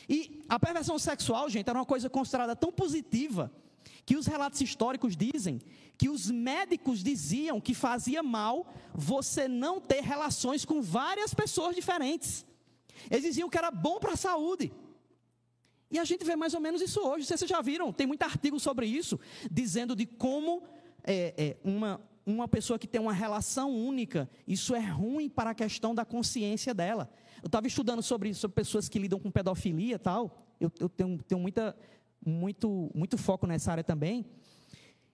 [0.07, 3.51] E a perversão sexual, gente, era uma coisa considerada tão positiva
[4.05, 5.61] que os relatos históricos dizem
[5.97, 12.45] que os médicos diziam que fazia mal você não ter relações com várias pessoas diferentes.
[13.09, 14.71] Eles diziam que era bom para a saúde.
[15.93, 17.23] E a gente vê mais ou menos isso hoje.
[17.23, 19.19] Vocês já viram, tem muito artigo sobre isso,
[19.51, 20.63] dizendo de como
[21.03, 25.53] é, é, uma, uma pessoa que tem uma relação única, isso é ruim para a
[25.53, 27.11] questão da consciência dela.
[27.43, 30.35] Eu estava estudando sobre isso, sobre pessoas que lidam com pedofilia e tal.
[30.59, 31.75] Eu, eu tenho, tenho muita,
[32.25, 34.25] muito, muito foco nessa área também.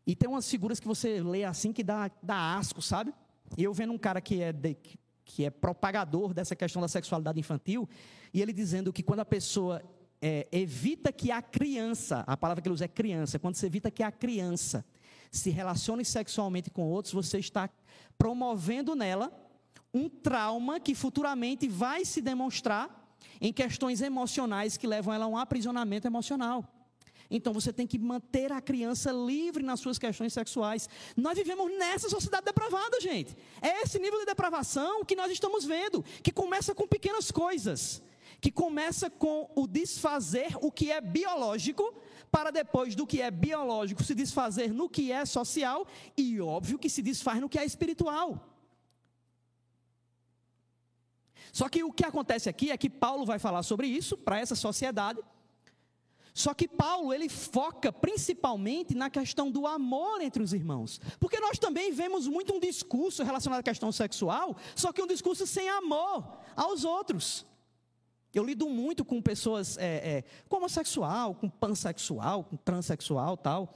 [0.07, 3.13] E tem umas figuras que você lê assim que dá, dá asco, sabe?
[3.57, 4.77] E eu vendo um cara que é, de,
[5.25, 7.89] que é propagador dessa questão da sexualidade infantil,
[8.33, 9.83] e ele dizendo que quando a pessoa
[10.21, 13.89] é, evita que a criança, a palavra que ele usa é criança, quando você evita
[13.89, 14.85] que a criança
[15.31, 17.69] se relacione sexualmente com outros, você está
[18.17, 19.31] promovendo nela
[19.93, 25.37] um trauma que futuramente vai se demonstrar em questões emocionais que levam ela a um
[25.37, 26.65] aprisionamento emocional.
[27.31, 30.89] Então você tem que manter a criança livre nas suas questões sexuais.
[31.15, 33.37] Nós vivemos nessa sociedade depravada, gente.
[33.61, 38.01] É esse nível de depravação que nós estamos vendo, que começa com pequenas coisas
[38.41, 41.93] que começa com o desfazer o que é biológico,
[42.31, 46.89] para depois do que é biológico se desfazer no que é social, e óbvio que
[46.89, 48.45] se desfaz no que é espiritual.
[51.51, 54.55] Só que o que acontece aqui é que Paulo vai falar sobre isso para essa
[54.55, 55.19] sociedade.
[56.33, 61.01] Só que Paulo, ele foca principalmente na questão do amor entre os irmãos.
[61.19, 65.45] Porque nós também vemos muito um discurso relacionado à questão sexual, só que um discurso
[65.47, 67.45] sem amor aos outros.
[68.33, 73.73] Eu lido muito com pessoas é, é, com homossexual, com pansexual, com transexual tal.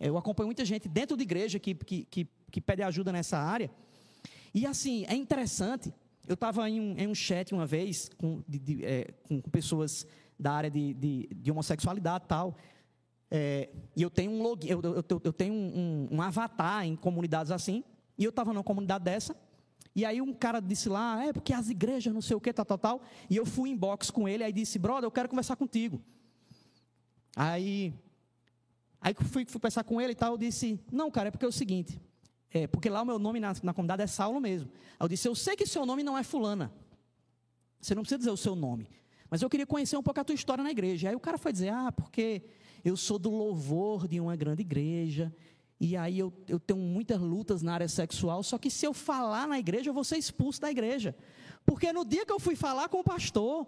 [0.00, 3.70] Eu acompanho muita gente dentro de igreja que, que, que, que pede ajuda nessa área.
[4.54, 5.92] E assim, é interessante.
[6.26, 10.06] Eu estava em, um, em um chat uma vez com, de, de, é, com pessoas
[10.38, 12.56] da área de, de, de homossexualidade tal.
[13.30, 16.96] É, e eu tenho um log, eu, eu, eu tenho um, um, um avatar em
[16.96, 17.84] comunidades assim.
[18.18, 19.36] E eu estava numa comunidade dessa.
[19.94, 22.64] E aí um cara disse lá, é porque as igrejas, não sei o que, tal,
[22.64, 23.02] tal, tal.
[23.28, 26.02] E eu fui em box com ele, aí disse, brother, eu quero conversar contigo.
[27.36, 27.92] Aí,
[29.00, 31.48] aí fui, fui conversar com ele e tal, eu disse, não, cara, é porque é
[31.48, 32.00] o seguinte,
[32.50, 34.70] é, porque lá o meu nome na, na comunidade é Saulo mesmo.
[34.98, 36.72] Aí eu disse, eu sei que seu nome não é fulana.
[37.80, 38.88] Você não precisa dizer o seu nome.
[39.28, 41.08] Mas eu queria conhecer um pouco a tua história na igreja.
[41.08, 42.42] Aí o cara foi dizer, ah, porque
[42.84, 45.34] eu sou do louvor de uma grande igreja,
[45.84, 49.48] e aí eu, eu tenho muitas lutas na área sexual, só que se eu falar
[49.48, 51.12] na igreja, eu vou ser expulso da igreja.
[51.66, 53.66] Porque no dia que eu fui falar com o pastor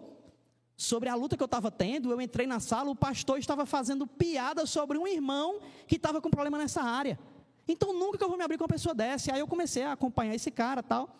[0.77, 4.07] sobre a luta que eu estava tendo, eu entrei na sala, o pastor estava fazendo
[4.07, 7.19] piada sobre um irmão que estava com problema nessa área.
[7.67, 9.29] Então nunca que eu vou me abrir com uma pessoa dessa.
[9.29, 11.13] E aí eu comecei a acompanhar esse cara tal.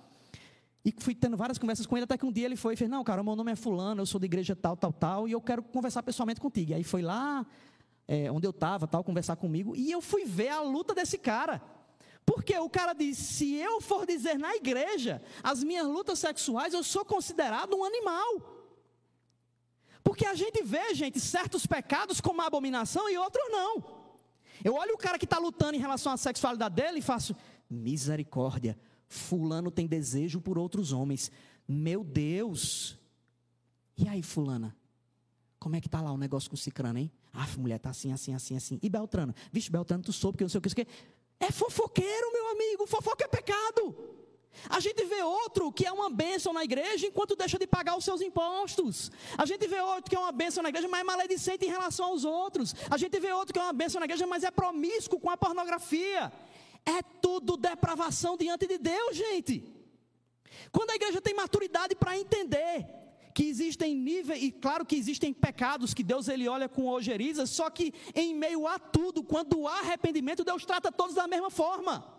[0.85, 2.89] E fui tendo várias conversas com ele, até que um dia ele foi e fez:
[2.89, 5.41] Não, cara, meu nome é Fulano, eu sou da igreja tal, tal, tal, e eu
[5.41, 6.71] quero conversar pessoalmente contigo.
[6.71, 7.45] E aí foi lá,
[8.07, 11.61] é, onde eu estava, tal, conversar comigo, e eu fui ver a luta desse cara.
[12.25, 16.83] Porque o cara disse: se eu for dizer na igreja as minhas lutas sexuais, eu
[16.83, 18.55] sou considerado um animal.
[20.03, 23.83] Porque a gente vê, gente, certos pecados como abominação e outros não.
[24.63, 27.35] Eu olho o cara que está lutando em relação à sexualidade dele e faço,
[27.69, 31.31] misericórdia, fulano tem desejo por outros homens.
[31.67, 32.97] Meu Deus.
[33.97, 34.75] E aí, fulana?
[35.65, 37.11] Como é que tá lá o negócio com o Cicrano, hein?
[37.33, 38.79] Ah, mulher, tá assim, assim, assim, assim.
[38.83, 39.33] E Beltrano?
[39.51, 40.85] Vixe, Beltrano, tu soube que não sei o que, isso que.
[41.39, 42.85] É fofoqueiro, meu amigo.
[42.85, 43.95] Fofoca é pecado.
[44.69, 48.05] A gente vê outro que é uma bênção na igreja enquanto deixa de pagar os
[48.05, 49.11] seus impostos.
[49.35, 52.09] A gente vê outro que é uma bênção na igreja, mas é maledicente em relação
[52.09, 52.75] aos outros.
[52.87, 55.35] A gente vê outro que é uma bênção na igreja, mas é promíscuo com a
[55.35, 56.31] pornografia.
[56.85, 59.63] É tudo depravação diante de Deus, gente.
[60.71, 62.85] Quando a igreja tem maturidade para entender
[63.35, 67.69] que existem níveis, e claro que existem pecados que Deus ele olha com ojeriza, só
[67.69, 72.15] que em meio a tudo, quando há arrependimento, Deus trata todos da mesma forma.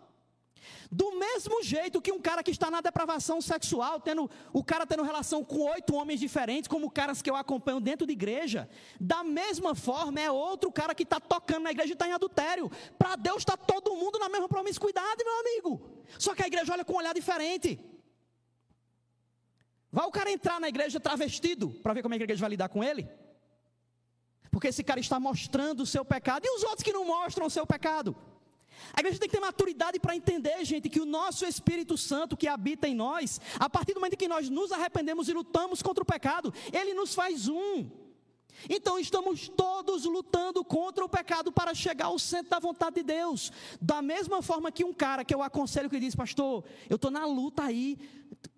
[0.92, 5.02] Do mesmo jeito que um cara que está na depravação sexual, tendo o cara tendo
[5.02, 8.68] relação com oito homens diferentes, como caras que eu acompanho dentro de igreja,
[9.00, 12.70] da mesma forma é outro cara que está tocando na igreja e está em adultério.
[12.98, 15.90] Para Deus está todo mundo na mesma promiscuidade, meu amigo.
[16.18, 17.80] Só que a igreja olha com um olhar diferente.
[19.96, 22.50] Vai o cara entrar na igreja travestido para ver como é que a igreja vai
[22.50, 23.08] lidar com ele?
[24.50, 27.50] Porque esse cara está mostrando o seu pecado e os outros que não mostram o
[27.50, 28.14] seu pecado.
[28.92, 32.46] A igreja tem que ter maturidade para entender, gente, que o nosso Espírito Santo que
[32.46, 36.06] habita em nós, a partir do momento que nós nos arrependemos e lutamos contra o
[36.06, 37.88] pecado, ele nos faz um.
[38.68, 43.52] Então estamos todos lutando contra o pecado para chegar ao centro da vontade de Deus.
[43.80, 47.26] Da mesma forma que um cara que eu aconselho que diz, pastor, eu estou na
[47.26, 47.98] luta aí.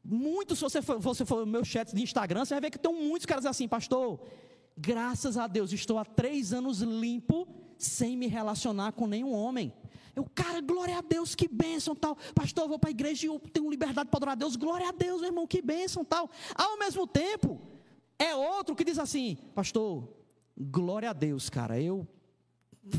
[0.05, 2.93] Muitos, se você for, você for meu chat de Instagram, você vai ver que tem
[2.93, 4.21] muitos caras assim, pastor,
[4.77, 9.73] graças a Deus, estou há três anos limpo, sem me relacionar com nenhum homem.
[10.19, 12.17] Eu, cara, glória a Deus, que bênção tal.
[12.35, 14.57] Pastor, eu vou para a igreja e eu tenho liberdade para adorar a Deus.
[14.57, 16.29] Glória a Deus, meu irmão, que bênção tal.
[16.57, 17.61] Ao mesmo tempo,
[18.19, 20.09] é outro que diz assim, pastor,
[20.57, 21.81] glória a Deus, cara.
[21.81, 22.07] Eu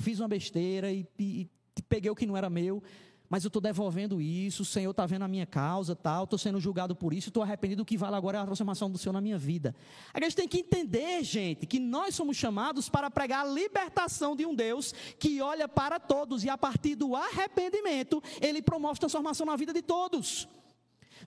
[0.01, 2.81] fiz uma besteira e, e, e peguei o que não era meu
[3.29, 6.59] mas eu estou devolvendo isso, o Senhor está vendo a minha causa, tal, estou sendo
[6.59, 9.21] julgado por isso, estou arrependido, o que vale agora é a transformação do Senhor na
[9.21, 9.75] minha vida.
[10.11, 14.47] A gente tem que entender, gente, que nós somos chamados para pregar a libertação de
[14.47, 19.55] um Deus que olha para todos e a partir do arrependimento, Ele promove transformação na
[19.55, 20.47] vida de todos.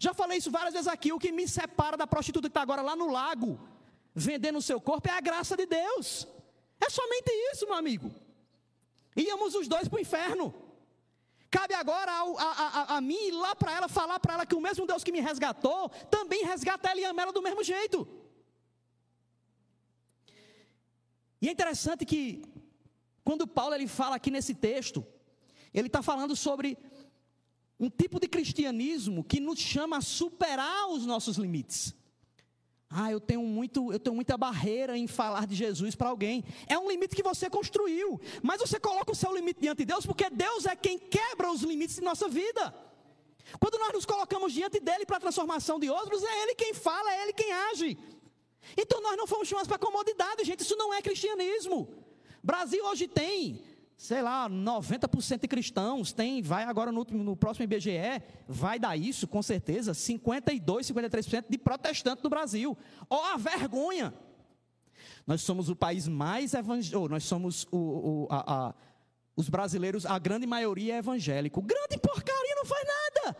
[0.01, 2.83] Já falei isso várias vezes aqui, o que me separa da prostituta que está agora
[2.83, 3.61] lá no lago,
[4.15, 6.27] vendendo o seu corpo, é a graça de Deus.
[6.81, 8.15] É somente isso, meu amigo.
[9.17, 10.55] Íamos os dois para o inferno.
[11.51, 14.55] Cabe agora a, a, a, a mim ir lá para ela, falar para ela que
[14.55, 18.09] o mesmo Deus que me resgatou, também resgata ela e ama ela do mesmo jeito.
[21.41, 22.43] E é interessante que,
[23.25, 25.05] quando Paulo ele fala aqui nesse texto,
[25.75, 26.79] ele está falando sobre
[27.79, 31.95] um tipo de cristianismo que nos chama a superar os nossos limites.
[32.95, 36.45] Ah, eu tenho muito, eu tenho muita barreira em falar de Jesus para alguém.
[36.67, 40.05] É um limite que você construiu, mas você coloca o seu limite diante de Deus,
[40.05, 42.75] porque Deus é quem quebra os limites de nossa vida.
[43.59, 47.13] Quando nós nos colocamos diante dele para a transformação de outros, é ele quem fala,
[47.15, 47.99] é ele quem age.
[48.77, 51.89] Então nós não fomos chamados para comodidade, gente, isso não é cristianismo.
[52.43, 53.63] Brasil hoje tem
[54.03, 58.97] sei lá, 90% de cristãos, tem, vai agora no, último, no próximo IBGE, vai dar
[58.97, 62.77] isso, com certeza, 52, 53% de protestantes no Brasil.
[63.09, 64.13] Ó oh, a vergonha!
[65.25, 68.75] Nós somos o país mais evangélico, nós somos o, o a, a,
[69.37, 71.63] os brasileiros, a grande maioria é evangélico.
[71.63, 73.37] Grande porcaria, não faz nada!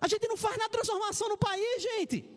[0.00, 2.30] A gente não faz nada transformação no país, gente.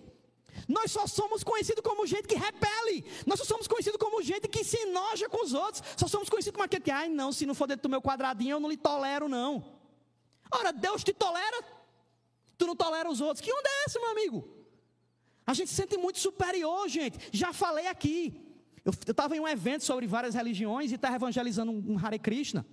[0.68, 3.06] Nós só somos conhecidos como gente que repele.
[3.26, 5.84] Nós só somos conhecidos como gente que se enoja com os outros.
[5.98, 8.52] Só somos conhecidos como aquele que, ai não, se não for dentro do meu quadradinho,
[8.52, 9.80] eu não lhe tolero, não.
[10.52, 11.64] Ora, Deus te tolera,
[12.58, 13.42] tu não tolera os outros.
[13.42, 14.48] Que onda é essa, meu amigo?
[15.46, 17.18] A gente se sente muito superior, gente.
[17.32, 18.46] Já falei aqui.
[18.86, 22.66] Eu estava em um evento sobre várias religiões e estava evangelizando um, Hare Krishna.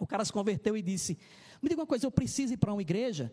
[0.00, 1.18] O cara se converteu e disse:
[1.62, 3.32] Me diga uma coisa, eu preciso ir para uma igreja?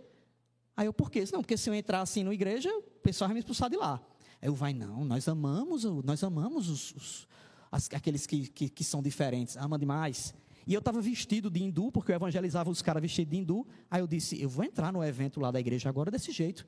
[0.75, 1.23] Aí eu, por quê?
[1.33, 4.01] Não, porque se eu entrar assim na igreja, pessoal vai me expulsar de lá.
[4.41, 7.27] Aí eu, vai, não, nós amamos, nós amamos os, os
[7.71, 10.33] as, aqueles que, que, que, são diferentes, ama demais.
[10.67, 13.65] E eu estava vestido de hindu, porque eu evangelizava os caras vestidos de hindu.
[13.89, 16.65] Aí eu disse, eu vou entrar no evento lá da igreja agora desse jeito,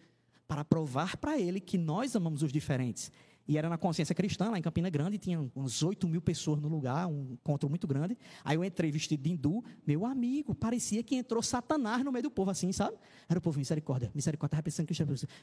[0.48, 3.12] para provar para ele que nós amamos os diferentes.
[3.48, 6.70] E era na consciência cristã, lá em Campina Grande, tinha uns 8 mil pessoas no
[6.70, 8.18] lugar, um encontro muito grande.
[8.44, 12.32] Aí eu entrei vestido de hindu, meu amigo, parecia que entrou Satanás no meio do
[12.32, 12.96] povo, assim, sabe?
[13.28, 14.94] Era o povo, misericórdia, misericórdia, estava pensando que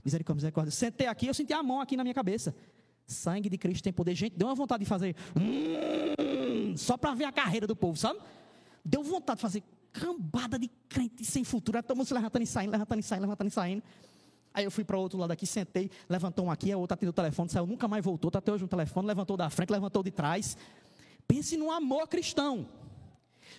[0.05, 0.71] misericórdia, misericórdia.
[0.71, 2.55] Sentei aqui, eu senti a mão aqui na minha cabeça.
[3.07, 4.15] Sangue de Cristo tem poder.
[4.15, 8.19] Gente, deu uma vontade de fazer, hum, só para ver a carreira do povo, sabe?
[8.83, 11.79] Deu vontade de fazer cambada de crente sem futuro.
[11.79, 13.83] Estamos se levantando e saindo, levantando e saindo, levantando e saindo.
[14.53, 17.15] Aí eu fui para outro lado aqui, sentei, levantou um aqui, a outra atendeu o
[17.15, 20.11] telefone, saiu, nunca mais voltou, está até hoje no telefone, levantou da frente, levantou de
[20.11, 20.57] trás.
[21.27, 22.69] Pense no amor cristão.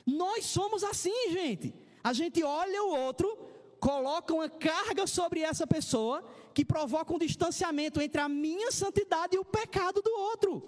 [0.05, 1.73] Nós somos assim, gente.
[2.03, 3.37] A gente olha o outro,
[3.79, 6.23] coloca uma carga sobre essa pessoa
[6.53, 10.63] que provoca um distanciamento entre a minha santidade e o pecado do outro.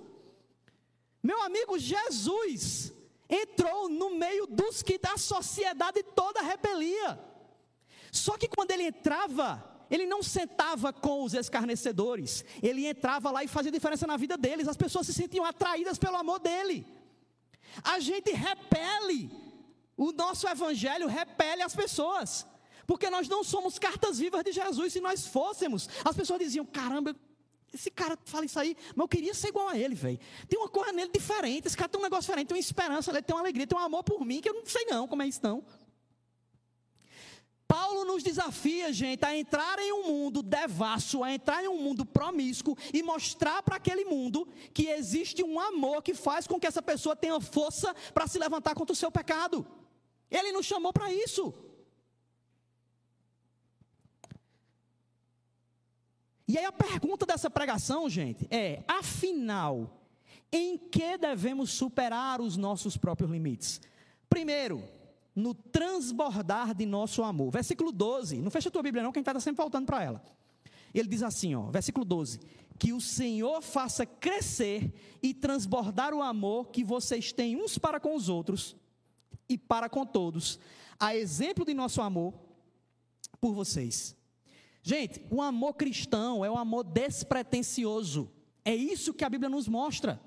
[1.22, 2.94] Meu amigo, Jesus
[3.30, 7.20] entrou no meio dos que a sociedade toda repelia.
[8.12, 13.48] Só que quando ele entrava, ele não sentava com os escarnecedores, ele entrava lá e
[13.48, 16.84] fazia diferença na vida deles, as pessoas se sentiam atraídas pelo amor dele.
[17.84, 19.30] A gente repele,
[19.96, 22.44] o nosso evangelho repele as pessoas,
[22.88, 27.16] porque nós não somos cartas vivas de Jesus, se nós fôssemos, as pessoas diziam: caramba,
[27.72, 30.20] esse cara fala isso aí, mas eu queria ser igual a ele, velho.
[30.50, 33.22] Tem uma coisa nele diferente, esse cara tem um negócio diferente, tem uma esperança, ele
[33.22, 35.28] tem uma alegria, tem um amor por mim, que eu não sei não como é
[35.28, 35.64] isso não.
[37.68, 42.06] Paulo nos desafia, gente, a entrar em um mundo devasso, a entrar em um mundo
[42.06, 46.82] promíscuo e mostrar para aquele mundo que existe um amor que faz com que essa
[46.82, 49.66] pessoa tenha força para se levantar contra o seu pecado.
[50.30, 51.54] Ele nos chamou para isso.
[56.48, 60.02] E aí a pergunta dessa pregação, gente, é: afinal,
[60.52, 63.82] em que devemos superar os nossos próprios limites?
[64.30, 64.84] Primeiro,
[65.36, 67.52] no transbordar de nosso amor.
[67.52, 70.24] Versículo 12, não fecha a tua Bíblia não, quem está sempre faltando para ela.
[70.94, 72.40] Ele diz assim, ó, versículo 12:
[72.78, 78.16] Que o Senhor faça crescer e transbordar o amor que vocês têm uns para com
[78.16, 78.76] os outros
[79.50, 80.60] e para com todos,
[81.00, 82.34] a exemplo de nosso amor
[83.42, 84.16] por vocês.
[84.82, 88.30] Gente, o amor cristão é um amor despretensioso.
[88.64, 90.22] É isso que a Bíblia nos mostra.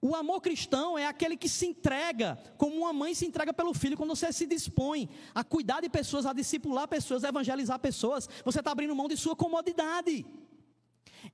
[0.00, 3.96] O amor cristão é aquele que se entrega, como uma mãe se entrega pelo filho,
[3.96, 8.58] quando você se dispõe a cuidar de pessoas, a discipular pessoas, a evangelizar pessoas, você
[8.58, 10.26] está abrindo mão de sua comodidade.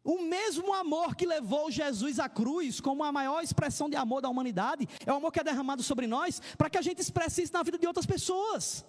[0.04, 4.28] O mesmo amor que levou Jesus à cruz, como a maior expressão de amor da
[4.28, 7.52] humanidade, é o amor que é derramado sobre nós, para que a gente expresse isso
[7.52, 8.84] na vida de outras pessoas.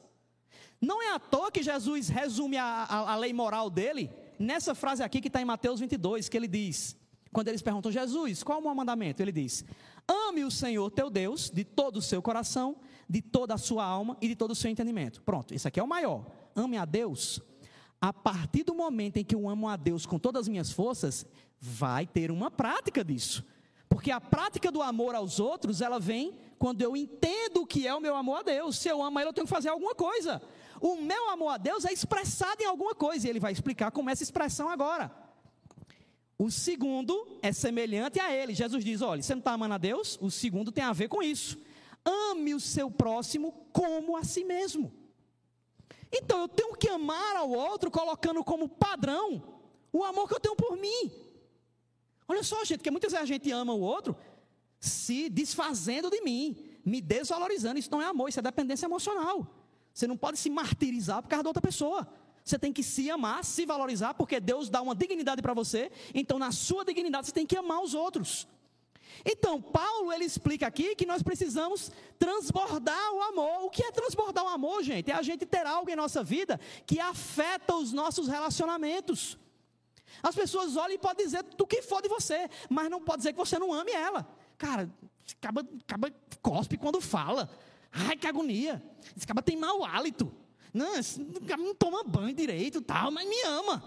[0.79, 4.09] Não é à toa que Jesus resume a, a, a lei moral dele
[4.39, 6.95] nessa frase aqui que está em Mateus 22, que ele diz:
[7.33, 9.21] quando eles perguntam, Jesus, qual é o maior mandamento?
[9.21, 9.65] Ele diz:
[10.07, 12.77] Ame o Senhor teu Deus de todo o seu coração,
[13.09, 15.21] de toda a sua alma e de todo o seu entendimento.
[15.21, 16.25] Pronto, isso aqui é o maior.
[16.55, 17.41] Ame a Deus.
[17.99, 21.25] A partir do momento em que eu amo a Deus com todas as minhas forças,
[21.59, 23.43] vai ter uma prática disso.
[23.89, 27.95] Porque a prática do amor aos outros, ela vem quando eu entendo o que é
[27.95, 28.77] o meu amor a Deus.
[28.77, 30.41] Se eu amo ele, eu tenho que fazer alguma coisa.
[30.81, 33.25] O meu amor a Deus é expressado em alguma coisa.
[33.25, 35.22] E ele vai explicar como é essa expressão agora.
[36.37, 38.53] O segundo é semelhante a ele.
[38.53, 40.17] Jesus diz: olha, você não está amando a Deus?
[40.21, 41.57] O segundo tem a ver com isso.
[42.03, 44.91] Ame o seu próximo como a si mesmo.
[46.11, 49.41] Então eu tenho que amar ao outro colocando como padrão
[49.91, 51.11] o amor que eu tenho por mim.
[52.27, 54.15] Olha só, gente, que muitas vezes a gente ama o outro
[54.79, 57.79] se desfazendo de mim, me desvalorizando.
[57.79, 59.47] Isso não é amor, isso é dependência emocional.
[59.93, 62.07] Você não pode se martirizar por causa da outra pessoa.
[62.43, 65.91] Você tem que se amar, se valorizar, porque Deus dá uma dignidade para você.
[66.13, 68.47] Então, na sua dignidade, você tem que amar os outros.
[69.25, 73.65] Então, Paulo ele explica aqui que nós precisamos transbordar o amor.
[73.65, 75.11] O que é transbordar o amor, gente?
[75.11, 79.37] É a gente ter algo em nossa vida que afeta os nossos relacionamentos.
[80.21, 83.33] As pessoas olham e podem dizer do que for de você, mas não pode dizer
[83.33, 84.27] que você não ame ela.
[84.57, 84.89] Cara,
[85.37, 87.49] acaba, acaba cospe quando fala.
[87.91, 88.83] Ai, que agonia.
[89.15, 90.33] Esse cara tem mau hálito.
[90.73, 90.93] Não,
[91.57, 93.83] não toma banho direito tal, mas me ama.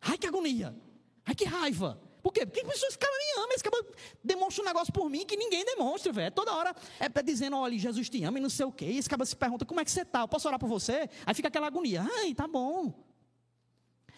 [0.00, 0.76] Ai, que agonia.
[1.24, 2.00] Ai, que raiva.
[2.22, 2.44] Por quê?
[2.44, 3.86] Porque esse cara me ama, esse cara
[4.22, 6.32] demonstra um negócio por mim que ninguém demonstra, velho.
[6.32, 8.86] Toda hora é dizendo, olha, Jesus te ama e não sei o quê.
[8.86, 10.22] E esse cara se pergunta, como é que você está?
[10.22, 11.08] Eu posso orar por você?
[11.24, 12.04] Aí fica aquela agonia.
[12.18, 12.92] Ai, tá bom.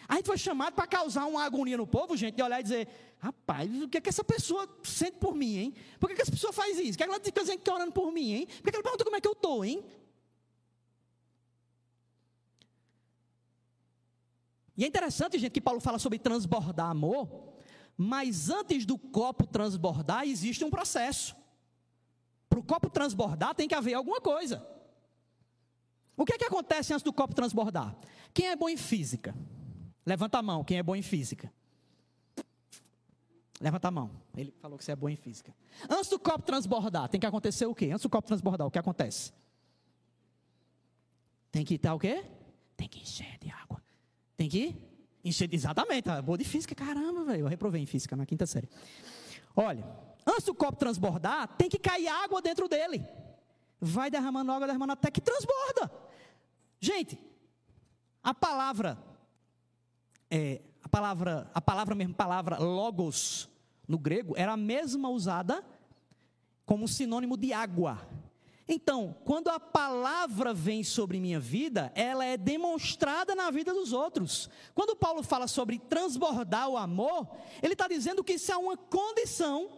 [0.09, 2.89] Aí gente foi chamado para causar uma agonia no povo, gente, de olhar e dizer,
[3.19, 5.75] rapaz, o que é que essa pessoa sente por mim, hein?
[6.01, 6.95] Por que, que essa pessoa faz isso?
[6.95, 8.47] O que, é que ela dizendo que está orando por mim, hein?
[8.47, 9.85] Por que, que ela pergunta como é que eu estou, hein?
[14.79, 17.57] E é interessante, gente, que Paulo fala sobre transbordar amor,
[17.97, 21.35] mas antes do copo transbordar existe um processo.
[22.49, 24.65] Para o copo transbordar tem que haver alguma coisa.
[26.17, 27.97] O que é que acontece antes do copo transbordar?
[28.33, 29.35] Quem é bom em física?
[30.07, 31.53] Levanta a mão, quem é bom em física?
[33.61, 34.13] Levanta a mão.
[34.37, 35.53] Ele falou que você é bom em física.
[35.91, 37.87] Antes do copo transbordar, tem que acontecer o quê?
[37.87, 39.33] Antes do copo transbordar, o que acontece?
[41.51, 42.25] Tem que estar o quê?
[42.77, 43.83] Tem que encher de água.
[44.39, 44.75] Tem que
[45.23, 45.53] encher.
[45.53, 46.09] Exatamente.
[46.09, 47.41] Ah, boa de física, caramba, velho.
[47.41, 48.71] Eu reprovei em física na quinta série.
[49.55, 49.85] Olha,
[50.27, 53.05] antes do copo transbordar, tem que cair água dentro dele.
[53.79, 55.93] Vai derramando água, derramando até que transborda.
[56.81, 57.19] Gente,
[58.23, 58.97] a palavra
[60.31, 63.49] é, a palavra, a palavra mesmo, palavra logos
[63.87, 65.65] no grego, era a mesma usada
[66.65, 68.07] como sinônimo de água.
[68.69, 74.51] Então, quando a palavra vem sobre minha vida, ela é demonstrada na vida dos outros.
[74.75, 77.27] Quando Paulo fala sobre transbordar o amor,
[77.63, 79.71] ele está dizendo que isso é uma condição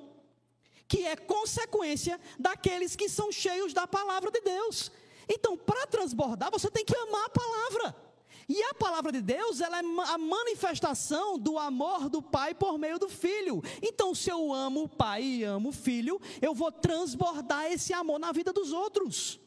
[0.88, 4.90] que é consequência daqueles que são cheios da palavra de Deus.
[5.28, 8.09] Então, para transbordar, você tem que amar a palavra.
[8.52, 9.82] E a palavra de Deus, ela é
[10.12, 13.62] a manifestação do amor do Pai por meio do Filho.
[13.80, 18.18] Então, se eu amo o Pai e amo o Filho, eu vou transbordar esse amor
[18.18, 19.38] na vida dos outros.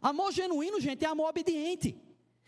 [0.00, 2.00] Amor genuíno, gente, é amor obediente.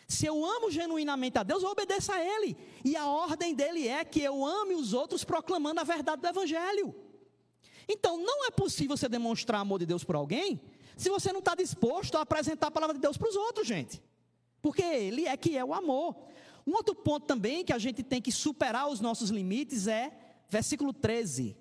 [0.07, 2.57] Se eu amo genuinamente a Deus, eu obedeço a Ele.
[2.85, 6.95] E a ordem dele é que eu ame os outros proclamando a verdade do Evangelho.
[7.89, 10.61] Então, não é possível você demonstrar amor de Deus por alguém
[10.97, 14.03] se você não está disposto a apresentar a palavra de Deus para os outros, gente.
[14.63, 16.17] Porque Ele é que é o amor.
[16.67, 20.13] Um outro ponto também que a gente tem que superar os nossos limites é,
[20.49, 21.57] versículo 13: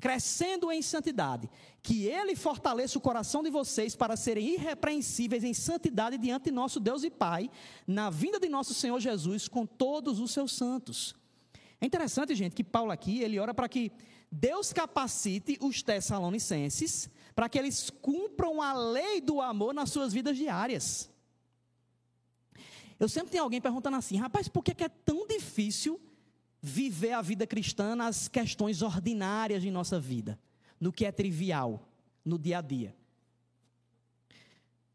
[0.00, 1.50] crescendo em santidade,
[1.82, 6.80] que Ele fortaleça o coração de vocês para serem irrepreensíveis em santidade diante de nosso
[6.80, 7.50] Deus e Pai,
[7.86, 11.14] na vinda de nosso Senhor Jesus com todos os seus santos.
[11.86, 13.92] É interessante, gente, que Paulo aqui, ele ora para que
[14.28, 20.36] Deus capacite os tessalonicenses para que eles cumpram a lei do amor nas suas vidas
[20.36, 21.08] diárias.
[22.98, 26.00] Eu sempre tenho alguém perguntando assim, rapaz, por que é tão difícil
[26.60, 30.36] viver a vida cristã nas questões ordinárias de nossa vida,
[30.80, 31.88] no que é trivial,
[32.24, 32.96] no dia a dia?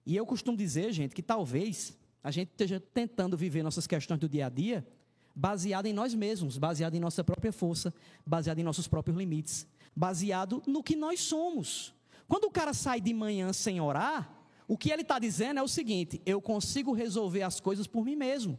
[0.05, 4.27] E eu costumo dizer, gente, que talvez a gente esteja tentando viver nossas questões do
[4.27, 4.85] dia a dia
[5.35, 7.93] baseado em nós mesmos, baseado em nossa própria força,
[8.25, 11.93] baseado em nossos próprios limites, baseado no que nós somos.
[12.27, 15.67] Quando o cara sai de manhã sem orar, o que ele está dizendo é o
[15.67, 18.57] seguinte: eu consigo resolver as coisas por mim mesmo.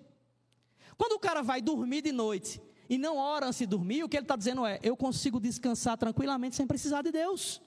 [0.96, 4.16] Quando o cara vai dormir de noite e não ora antes de dormir, o que
[4.16, 7.62] ele está dizendo é: eu consigo descansar tranquilamente sem precisar de Deus.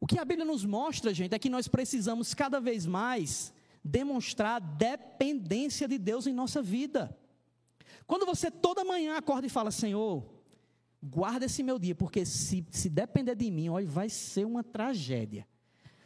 [0.00, 3.52] O que a Bíblia nos mostra, gente, é que nós precisamos cada vez mais
[3.84, 7.16] demonstrar dependência de Deus em nossa vida.
[8.06, 10.24] Quando você toda manhã acorda e fala, Senhor,
[11.02, 15.46] guarda esse meu dia, porque se, se depender de mim, olha, vai ser uma tragédia.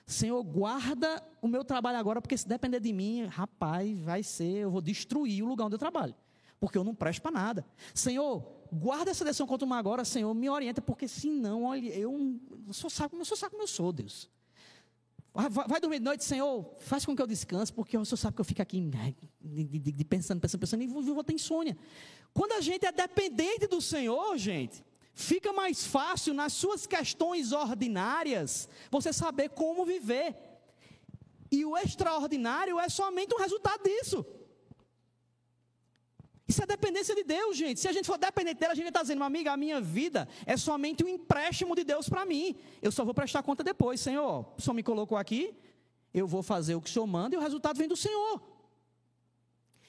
[0.05, 4.71] Senhor, guarda o meu trabalho agora, porque se depender de mim, rapaz, vai ser, eu
[4.71, 6.15] vou destruir o lugar onde eu trabalho,
[6.59, 7.67] porque eu não presto para nada.
[7.95, 12.73] Senhor, guarda essa decisão que eu agora, Senhor, me orienta, porque senão, olha, eu, eu
[12.73, 14.31] só sabe, eu só sabe como eu sou, Deus.
[15.39, 18.35] Vai, vai, dormir de noite, Senhor, faz com que eu descanse, porque o Senhor sabe
[18.35, 18.83] que eu fico aqui
[20.09, 21.79] pensando, pensando, pensando, e vou, vou ter insônia.
[22.35, 24.85] Quando a gente é dependente do Senhor, gente,
[25.15, 30.35] fica mais fácil nas suas questões ordinárias você saber como viver.
[31.53, 34.27] E o extraordinário é somente um resultado disso.
[36.49, 37.79] Isso é dependência de Deus, gente.
[37.79, 40.57] Se a gente for dependente dele, a gente está dizendo, amiga, a minha vida é
[40.57, 42.57] somente um empréstimo de Deus para mim.
[42.81, 44.01] Eu só vou prestar conta depois.
[44.01, 45.55] Senhor, o Senhor me colocou aqui,
[46.13, 48.43] eu vou fazer o que o Senhor manda e o resultado vem do Senhor.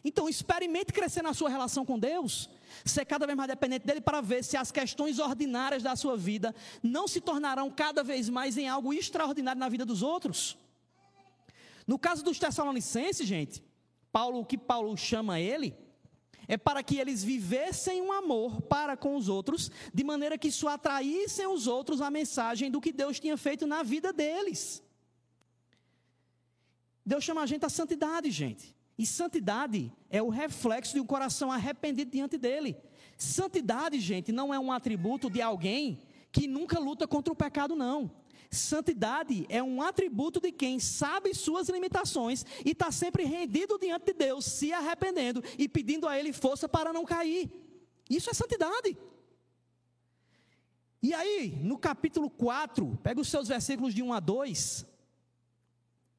[0.03, 2.49] Então, experimente crescer na sua relação com Deus,
[2.83, 6.53] ser cada vez mais dependente dele para ver se as questões ordinárias da sua vida
[6.83, 10.57] não se tornarão cada vez mais em algo extraordinário na vida dos outros.
[11.87, 13.63] No caso dos Tessalonicenses, gente,
[14.11, 15.73] Paulo, o que Paulo chama ele,
[16.49, 20.67] é para que eles vivessem um amor para com os outros, de maneira que isso
[20.67, 24.83] atraíssem os outros a mensagem do que Deus tinha feito na vida deles.
[27.05, 28.75] Deus chama a gente a santidade, gente.
[28.97, 32.75] E santidade é o reflexo de um coração arrependido diante dele.
[33.15, 38.09] Santidade, gente, não é um atributo de alguém que nunca luta contra o pecado, não.
[38.51, 44.13] Santidade é um atributo de quem sabe suas limitações e está sempre rendido diante de
[44.13, 47.51] Deus, se arrependendo e pedindo a Ele força para não cair.
[48.09, 48.97] Isso é santidade.
[51.01, 54.85] E aí, no capítulo 4, pega os seus versículos de 1 a 2,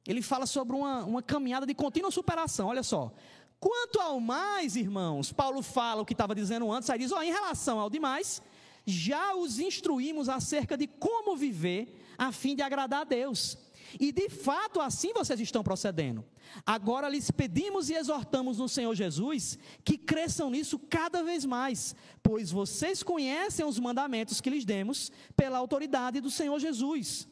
[0.07, 2.67] ele fala sobre uma, uma caminhada de contínua superação.
[2.67, 3.13] Olha só.
[3.59, 7.31] Quanto ao mais, irmãos, Paulo fala o que estava dizendo antes, aí diz: ó, em
[7.31, 8.41] relação ao demais,
[8.85, 13.57] já os instruímos acerca de como viver a fim de agradar a Deus.
[13.99, 16.23] E de fato assim vocês estão procedendo.
[16.63, 22.51] Agora lhes pedimos e exortamos no Senhor Jesus que cresçam nisso cada vez mais, pois
[22.51, 27.27] vocês conhecem os mandamentos que lhes demos pela autoridade do Senhor Jesus.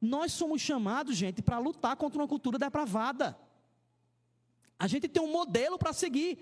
[0.00, 3.36] Nós somos chamados, gente, para lutar contra uma cultura depravada.
[4.78, 6.38] A gente tem um modelo para seguir.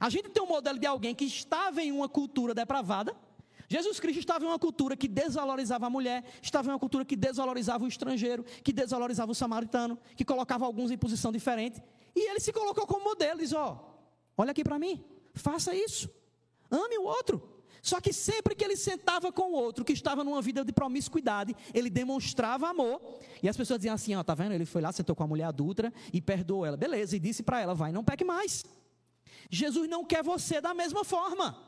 [0.00, 3.14] A gente tem um modelo de alguém que estava em uma cultura depravada,
[3.68, 7.14] Jesus Cristo estava em uma cultura que desvalorizava a mulher, estava em uma cultura que
[7.14, 11.82] desvalorizava o estrangeiro, que desvalorizava o samaritano, que colocava alguns em posição diferente.
[12.16, 15.04] E ele se colocou como modelo, diz: Ó, oh, olha aqui para mim,
[15.34, 16.10] faça isso,
[16.70, 17.56] ame o outro.
[17.82, 21.54] Só que sempre que ele sentava com o outro que estava numa vida de promiscuidade,
[21.72, 23.00] ele demonstrava amor.
[23.42, 24.52] E as pessoas diziam assim: Ó, tá vendo?
[24.52, 26.76] Ele foi lá, sentou com a mulher adulta e perdoou ela.
[26.76, 28.64] Beleza, e disse para ela: Vai, não peque mais.
[29.50, 31.67] Jesus não quer você da mesma forma.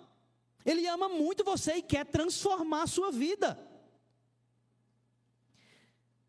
[0.65, 3.59] Ele ama muito você e quer transformar a sua vida.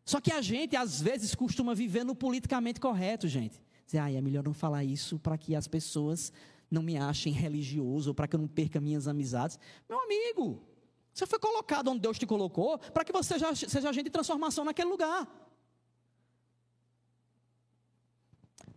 [0.04, 3.62] Só que a gente, às vezes, costuma viver no politicamente correto, gente.
[3.86, 6.32] Dizer, ah, é melhor não falar isso para que as pessoas
[6.70, 9.58] não me achem religioso ou para que eu não perca minhas amizades.
[9.88, 10.66] Meu amigo,
[11.12, 14.64] você foi colocado onde Deus te colocou para que você seja, seja agente de transformação
[14.64, 15.28] naquele lugar.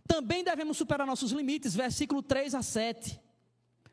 [0.06, 3.20] Também devemos superar nossos limites, versículo 3 a 7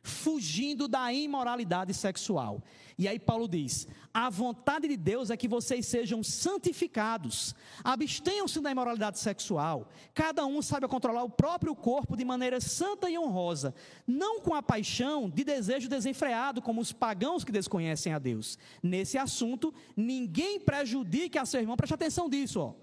[0.03, 2.61] fugindo da imoralidade sexual.
[2.97, 8.69] E aí Paulo diz: a vontade de Deus é que vocês sejam santificados, abstenham-se da
[8.69, 13.73] imoralidade sexual, cada um saiba controlar o próprio corpo de maneira santa e honrosa,
[14.05, 18.57] não com a paixão de desejo desenfreado, como os pagãos que desconhecem a Deus.
[18.83, 22.73] Nesse assunto, ninguém prejudique a seu irmão, preste atenção disso, ó.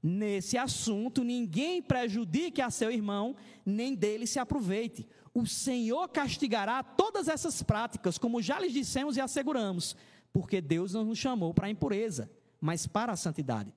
[0.00, 3.34] Nesse assunto, ninguém prejudique a seu irmão,
[3.66, 5.04] nem dele se aproveite
[5.40, 9.96] o Senhor castigará todas essas práticas, como já lhes dissemos e asseguramos,
[10.32, 12.30] porque Deus não nos chamou para a impureza,
[12.60, 13.72] mas para a santidade.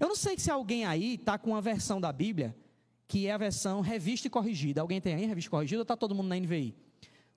[0.00, 2.56] Eu não sei se alguém aí está com uma versão da Bíblia,
[3.06, 4.80] que é a versão revista e corrigida.
[4.80, 6.74] Alguém tem aí revista e corrigida ou está todo mundo na NVI?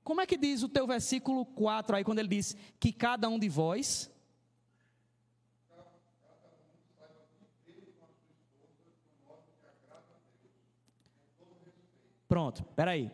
[0.03, 3.38] Como é que diz o teu versículo 4 aí, quando ele diz que cada um
[3.38, 4.11] de vós.
[12.27, 13.11] Pronto, peraí.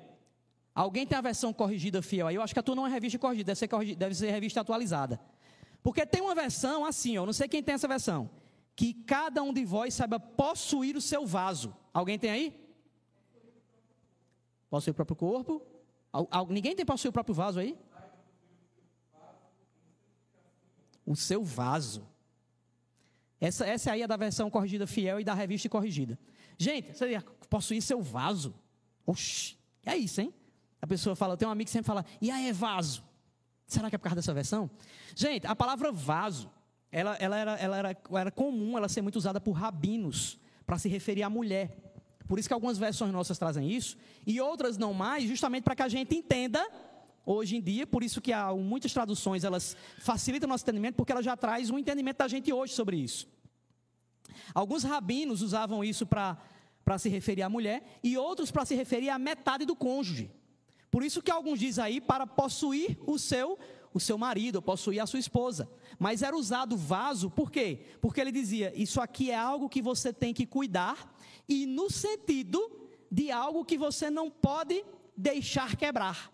[0.76, 2.36] Alguém tem a versão corrigida fiel aí?
[2.36, 4.60] Eu acho que a tua não é revista corrigida, deve ser, corrigida, deve ser revista
[4.60, 5.22] atualizada.
[5.82, 8.30] Porque tem uma versão assim, ó, não sei quem tem essa versão.
[8.76, 11.74] Que cada um de vós saiba possuir o seu vaso.
[11.94, 12.62] Alguém tem aí?
[14.70, 15.66] Possuir o próprio corpo?
[16.50, 17.78] Ninguém tem possuir o próprio vaso aí?
[21.06, 22.06] O seu vaso.
[23.40, 26.20] Essa, essa aí é da versão corrigida fiel e da revista corrigida.
[26.58, 28.54] Gente, você possuir seu vaso?
[29.06, 30.34] Oxi, é isso, hein?
[30.86, 33.04] A pessoa fala, tem um amigo que sempre fala, e aí é vaso?
[33.66, 34.70] Será que é por causa dessa versão?
[35.16, 36.48] Gente, a palavra vaso,
[36.92, 40.88] ela, ela, era, ela era, era comum ela ser muito usada por rabinos para se
[40.88, 41.76] referir à mulher.
[42.28, 45.82] Por isso que algumas versões nossas trazem isso, e outras não mais, justamente para que
[45.82, 46.64] a gente entenda
[47.26, 51.12] hoje em dia, por isso que há muitas traduções, elas facilitam o nosso entendimento, porque
[51.12, 53.28] ela já traz um entendimento da gente hoje sobre isso.
[54.54, 56.38] Alguns rabinos usavam isso para
[57.00, 60.30] se referir à mulher, e outros para se referir à metade do cônjuge.
[60.96, 63.60] Por isso que alguns dizem aí para possuir o seu
[63.94, 65.70] o seu marido, possuir a sua esposa.
[66.00, 67.82] Mas era usado vaso, por quê?
[68.00, 71.14] Porque ele dizia: Isso aqui é algo que você tem que cuidar,
[71.50, 72.62] e no sentido
[73.12, 74.86] de algo que você não pode
[75.18, 76.32] deixar quebrar.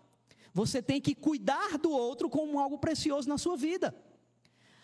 [0.54, 3.92] Você tem que cuidar do outro como algo precioso na sua vida.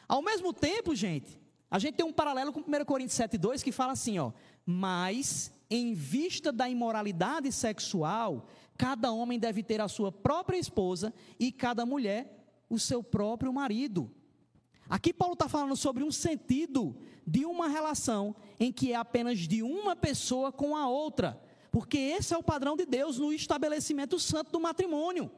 [0.09, 3.93] Ao mesmo tempo, gente, a gente tem um paralelo com 1 Coríntios 7,2 que fala
[3.93, 4.33] assim: ó,
[4.67, 8.49] mas em vista da imoralidade sexual,
[8.79, 14.11] cada homem deve ter a sua própria esposa e cada mulher o seu próprio marido.
[14.89, 19.63] Aqui Paulo está falando sobre um sentido de uma relação em que é apenas de
[19.63, 24.53] uma pessoa com a outra, porque esse é o padrão de Deus no estabelecimento santo
[24.53, 25.31] do matrimônio.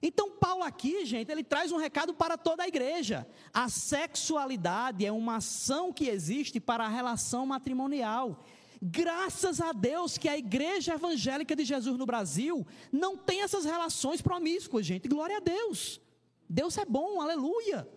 [0.00, 3.26] Então, Paulo aqui, gente, ele traz um recado para toda a igreja.
[3.54, 8.44] A sexualidade é uma ação que existe para a relação matrimonial.
[8.84, 14.20] Graças a Deus que a igreja evangélica de Jesus no Brasil não tem essas relações
[14.20, 15.06] promíscuas, gente.
[15.06, 16.00] Glória a Deus.
[16.48, 17.88] Deus é bom, aleluia.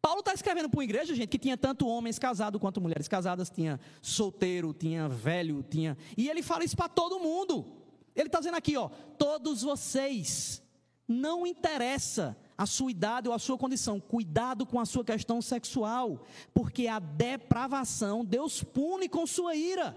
[0.00, 3.50] Paulo está escrevendo para uma igreja, gente, que tinha tanto homens casados quanto mulheres casadas,
[3.50, 5.98] tinha solteiro, tinha velho, tinha.
[6.16, 7.66] E ele fala isso para todo mundo.
[8.14, 8.88] Ele está dizendo aqui, ó,
[9.18, 10.62] todos vocês,
[11.08, 14.00] não interessa a sua idade ou a sua condição.
[14.00, 19.96] Cuidado com a sua questão sexual, porque a depravação Deus pune com sua ira.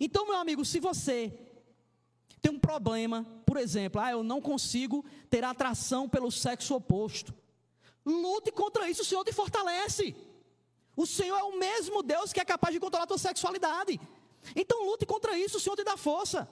[0.00, 1.32] Então, meu amigo, se você
[2.42, 7.32] tem um problema, por exemplo, ah, eu não consigo ter atração pelo sexo oposto.
[8.04, 10.14] Lute contra isso, o Senhor te fortalece.
[10.96, 14.00] O Senhor é o mesmo Deus que é capaz de controlar a tua sexualidade.
[14.54, 16.48] Então lute contra isso, o Senhor te dá força.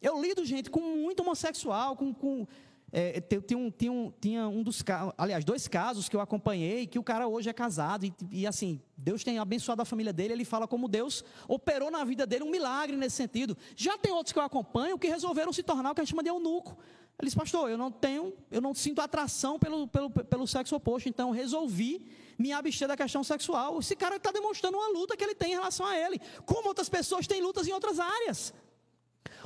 [0.00, 2.46] Eu lido, gente, com muito homossexual, com, com
[2.92, 6.98] É, tem, um, um, tinha um dos casos, aliás, dois casos que eu acompanhei, que
[6.98, 10.44] o cara hoje é casado, e, e, assim, Deus tem abençoado a família dele, ele
[10.44, 13.56] fala como Deus operou na vida dele um milagre nesse sentido.
[13.74, 16.22] Já tem outros que eu acompanho que resolveram se tornar o que a gente chama
[16.22, 16.78] de eunuco.
[17.18, 21.08] Ele disse, pastor, eu não tenho, eu não sinto atração pelo, pelo, pelo sexo oposto,
[21.08, 22.06] então resolvi
[22.38, 23.80] me abster da questão sexual.
[23.80, 26.88] Esse cara está demonstrando uma luta que ele tem em relação a ele, como outras
[26.88, 28.54] pessoas têm lutas em outras áreas.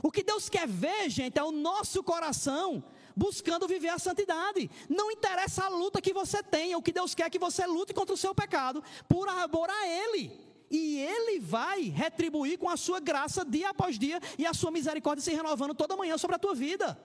[0.03, 2.83] O que Deus quer ver, gente, é o nosso coração
[3.17, 4.71] buscando viver a santidade.
[4.89, 7.93] Não interessa a luta que você tenha, o que Deus quer é que você lute
[7.93, 10.33] contra o seu pecado por amor a Ele.
[10.71, 15.23] E Ele vai retribuir com a sua graça dia após dia e a sua misericórdia
[15.23, 16.99] se renovando toda manhã sobre a tua vida.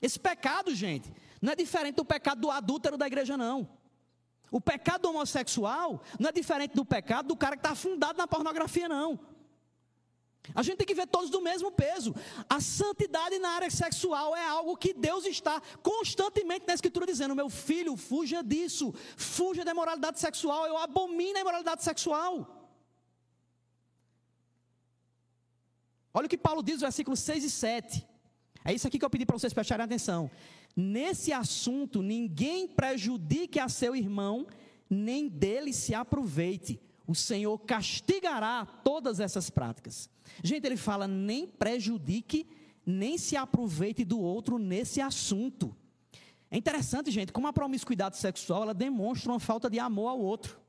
[0.00, 3.68] Esse pecado, gente, não é diferente do pecado do adúltero da igreja, não.
[4.50, 8.88] O pecado homossexual não é diferente do pecado do cara que está afundado na pornografia,
[8.88, 9.18] não.
[10.52, 12.14] A gente tem que ver todos do mesmo peso.
[12.48, 17.48] A santidade na área sexual é algo que Deus está constantemente na Escritura dizendo: meu
[17.48, 20.66] filho, fuja disso, fuja da imoralidade sexual.
[20.66, 22.62] Eu abomino a imoralidade sexual.
[26.12, 28.06] Olha o que Paulo diz versículos 6 e 7.
[28.64, 30.30] É isso aqui que eu pedi para vocês prestarem atenção.
[30.76, 34.46] Nesse assunto, ninguém prejudique a seu irmão,
[34.88, 36.80] nem dele se aproveite.
[37.06, 40.08] O Senhor castigará todas essas práticas.
[40.42, 42.48] Gente, ele fala: nem prejudique,
[42.84, 45.76] nem se aproveite do outro nesse assunto.
[46.50, 50.60] É interessante, gente, como a promiscuidade sexual ela demonstra uma falta de amor ao outro.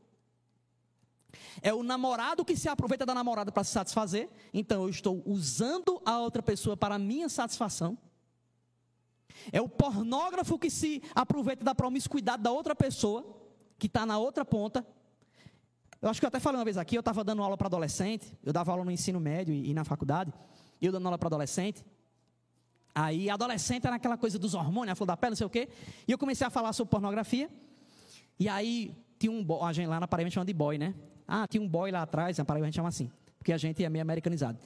[1.62, 6.02] É o namorado que se aproveita da namorada para se satisfazer, então eu estou usando
[6.06, 7.98] a outra pessoa para a minha satisfação.
[9.52, 13.26] É o pornógrafo que se aproveita da promiscuidade da outra pessoa,
[13.78, 14.86] que está na outra ponta,
[16.02, 18.38] eu acho que eu até falei uma vez aqui, eu estava dando aula para adolescente,
[18.44, 20.34] eu dava aula no ensino médio e, e na faculdade,
[20.82, 21.84] e eu dando aula para adolescente.
[22.94, 25.68] Aí, adolescente era aquela coisa dos hormônios, a flor da pele, não sei o quê.
[26.08, 27.50] E eu comecei a falar sobre pornografia.
[28.40, 30.94] E aí, tinha um boy, a gente lá na Paraíba chama de boy, né?
[31.28, 33.84] Ah, tinha um boy lá atrás, na Paraíba a gente chama assim, porque a gente
[33.84, 34.58] é meio americanizado.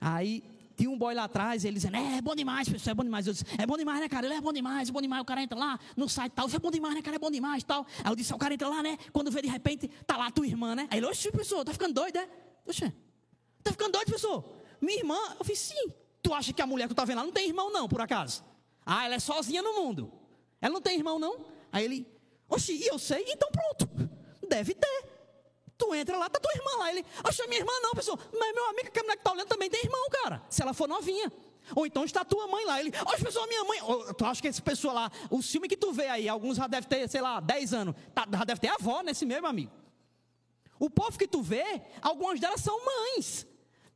[0.00, 0.42] Aí,
[0.78, 3.26] tinha um boy lá atrás, ele dizendo, é, é bom demais, pessoal, é bom demais.
[3.26, 4.26] Eu disse, é bom demais, né, cara?
[4.26, 5.20] Ele é bom demais, é bom demais.
[5.20, 7.16] O cara entra lá no site tal, é bom demais, né, cara?
[7.16, 7.84] É bom demais tal.
[8.04, 8.96] Aí eu disse, o cara entra lá, né?
[9.12, 10.86] Quando vê de repente, tá lá tua irmã, né?
[10.88, 12.28] Aí ele, oxe, pessoal, tá ficando doido, é?
[12.64, 12.94] Oxe,
[13.64, 14.56] tá ficando doido, pessoal?
[14.80, 15.92] Minha irmã, eu fiz, sim.
[16.22, 18.00] Tu acha que a mulher que tu tá vendo lá não tem irmão, não, por
[18.00, 18.44] acaso?
[18.86, 20.12] Ah, ela é sozinha no mundo.
[20.60, 21.44] Ela não tem irmão, não?
[21.72, 22.06] Aí ele,
[22.48, 23.90] oxe, e eu sei, então pronto.
[24.48, 25.17] Deve ter.
[25.78, 26.90] Tu entra lá, tá tua irmã lá.
[26.90, 28.18] Ele, acha minha irmã não, pessoal.
[28.36, 30.42] Mas meu amigo, que a mulher que tá olhando também tem irmão, cara.
[30.50, 31.32] Se ela for novinha.
[31.74, 32.80] Ou então está tua mãe lá.
[32.80, 33.80] Ele, acha pessoal, minha mãe.
[33.82, 36.66] Ou, tu acha que esse pessoal lá, o filme que tu vê aí, alguns já
[36.66, 37.94] deve ter, sei lá, 10 anos.
[38.12, 39.72] Tá, já deve ter avó nesse mesmo amigo.
[40.80, 43.46] O povo que tu vê, algumas delas são mães.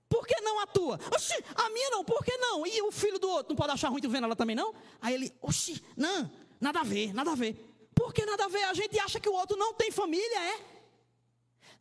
[0.08, 1.00] Por que não a tua?
[1.14, 2.66] Oxi, a minha não, por que não?
[2.66, 4.74] E o filho do outro não pode achar ruim tu vendo ela também, não?
[5.00, 6.30] Aí ele, oxi, não,
[6.60, 7.54] nada a ver, nada a ver.
[7.94, 8.64] Por que nada a ver?
[8.64, 10.71] A gente acha que o outro não tem família, é?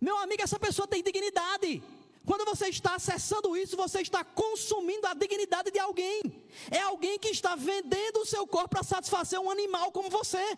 [0.02, 1.84] Meu amigo, essa pessoa tem dignidade.
[2.26, 6.22] Quando você está acessando isso, você está consumindo a dignidade de alguém.
[6.72, 10.58] É alguém que está vendendo o seu corpo para satisfazer um animal como você.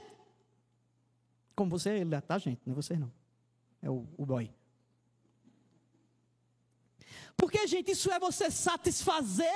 [1.56, 2.62] Como você, ele tá, gente?
[2.66, 3.12] Não é você não.
[3.82, 4.50] É o, o boy.
[7.36, 9.52] Porque, gente, isso é você satisfazer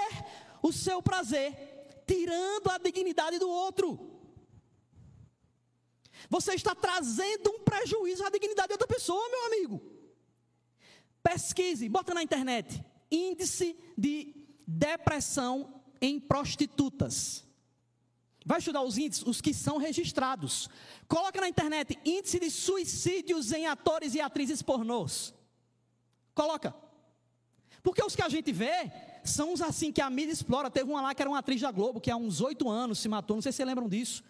[0.61, 1.53] o seu prazer,
[2.05, 4.16] tirando a dignidade do outro.
[6.29, 9.81] Você está trazendo um prejuízo à dignidade de outra pessoa, meu amigo.
[11.21, 12.83] Pesquise, bota na internet.
[13.11, 17.45] Índice de depressão em prostitutas.
[18.45, 20.69] Vai estudar os índices, os que são registrados.
[21.07, 25.33] Coloca na internet índice de suicídios em atores e atrizes pornôs.
[26.33, 26.73] Coloca.
[27.83, 28.91] Porque os que a gente vê
[29.23, 30.71] são os assim que a mídia explora.
[30.71, 33.09] Teve uma lá que era uma atriz da Globo, que há uns oito anos se
[33.09, 33.35] matou.
[33.35, 34.23] Não sei se vocês lembram disso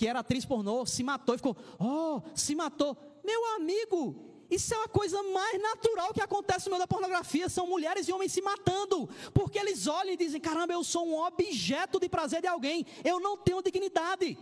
[0.00, 2.96] que era atriz pornô, se matou e ficou, oh, se matou.
[3.22, 7.50] Meu amigo, isso é uma coisa mais natural que acontece no meio da pornografia.
[7.50, 11.22] São mulheres e homens se matando, porque eles olham e dizem: caramba, eu sou um
[11.22, 14.38] objeto de prazer de alguém, eu não tenho dignidade.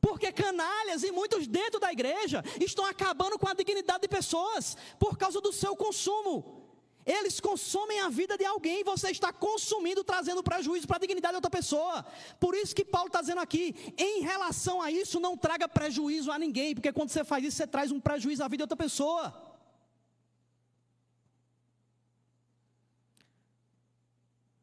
[0.00, 5.18] Porque canalhas e muitos dentro da igreja estão acabando com a dignidade de pessoas por
[5.18, 6.61] causa do seu consumo.
[7.04, 11.36] Eles consomem a vida de alguém, você está consumindo, trazendo prejuízo para a dignidade de
[11.36, 12.06] outra pessoa.
[12.38, 16.38] Por isso que Paulo está dizendo aqui, em relação a isso, não traga prejuízo a
[16.38, 19.52] ninguém, porque quando você faz isso, você traz um prejuízo à vida de outra pessoa.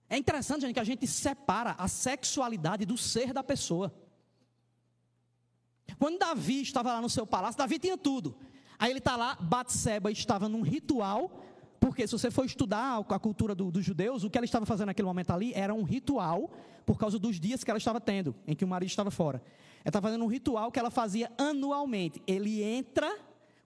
[0.10, 3.94] É interessante, gente, que a gente separa a sexualidade do ser da pessoa.
[6.00, 8.36] Quando Davi estava lá no seu palácio, Davi tinha tudo.
[8.80, 11.44] Aí ele está lá, Batseba estava num ritual
[11.80, 14.88] Porque se você for estudar a cultura do, dos judeus, o que ela estava fazendo
[14.88, 16.52] naquele momento ali era um ritual
[16.86, 19.42] por causa dos dias que ela estava tendo, em que o marido estava fora.
[19.78, 22.22] Ela estava fazendo um ritual que ela fazia anualmente.
[22.28, 23.10] Ele entra,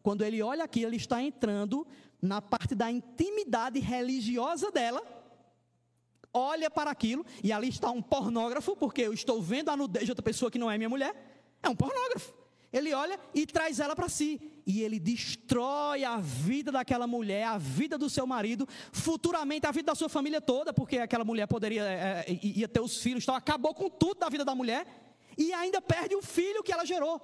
[0.04, 1.88] quando ele olha aqui, ele está entrando
[2.22, 5.02] na parte da intimidade religiosa dela,
[6.32, 10.12] olha para aquilo, e ali está um pornógrafo, porque eu estou vendo a nudez de
[10.12, 11.14] outra pessoa que não é minha mulher,
[11.62, 12.43] é um pornógrafo.
[12.74, 14.42] Ele olha e traz ela para si.
[14.66, 19.92] E ele destrói a vida daquela mulher, a vida do seu marido, futuramente a vida
[19.92, 23.36] da sua família toda, porque aquela mulher poderia, é, é ia ter os filhos, então
[23.36, 24.88] acabou com tudo da vida da mulher,
[25.38, 27.22] e ainda perde o filho que ela gerou.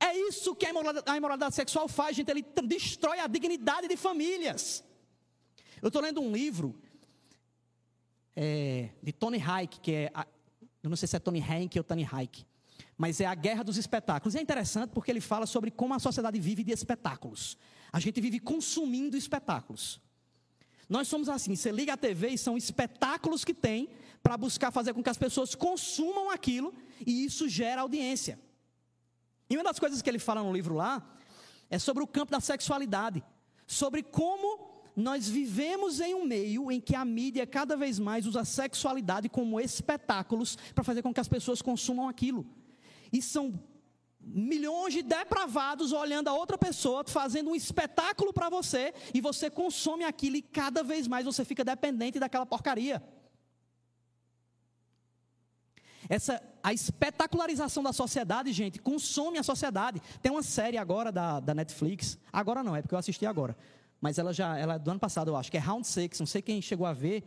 [0.00, 0.70] É isso que a
[1.16, 2.30] imoralidade, sexual faz, gente.
[2.30, 4.82] Ele destrói a dignidade de famílias.
[5.82, 6.74] Eu estou lendo um livro
[8.34, 10.12] é, de Tony Hayek, que é.
[10.82, 12.46] Eu não sei se é Tony Hank ou Tony Hayek
[12.96, 14.34] mas é a guerra dos espetáculos.
[14.34, 17.58] E é interessante porque ele fala sobre como a sociedade vive de espetáculos.
[17.92, 20.00] A gente vive consumindo espetáculos.
[20.88, 23.90] Nós somos assim, você liga a TV e são espetáculos que tem
[24.22, 26.72] para buscar fazer com que as pessoas consumam aquilo
[27.04, 28.38] e isso gera audiência.
[29.50, 31.16] E uma das coisas que ele fala no livro lá
[31.68, 33.22] é sobre o campo da sexualidade,
[33.66, 38.40] sobre como nós vivemos em um meio em que a mídia cada vez mais usa
[38.40, 42.46] a sexualidade como espetáculos para fazer com que as pessoas consumam aquilo.
[43.12, 43.58] E são
[44.20, 50.04] milhões de depravados olhando a outra pessoa, fazendo um espetáculo para você, e você consome
[50.04, 53.02] aquilo e cada vez mais você fica dependente daquela porcaria.
[56.08, 60.00] Essa, a espetacularização da sociedade, gente, consome a sociedade.
[60.22, 63.56] Tem uma série agora da, da Netflix, agora não, é porque eu assisti agora,
[64.00, 66.26] mas ela já, ela é do ano passado, eu acho, que é Round Six, não
[66.26, 67.24] sei quem chegou a ver,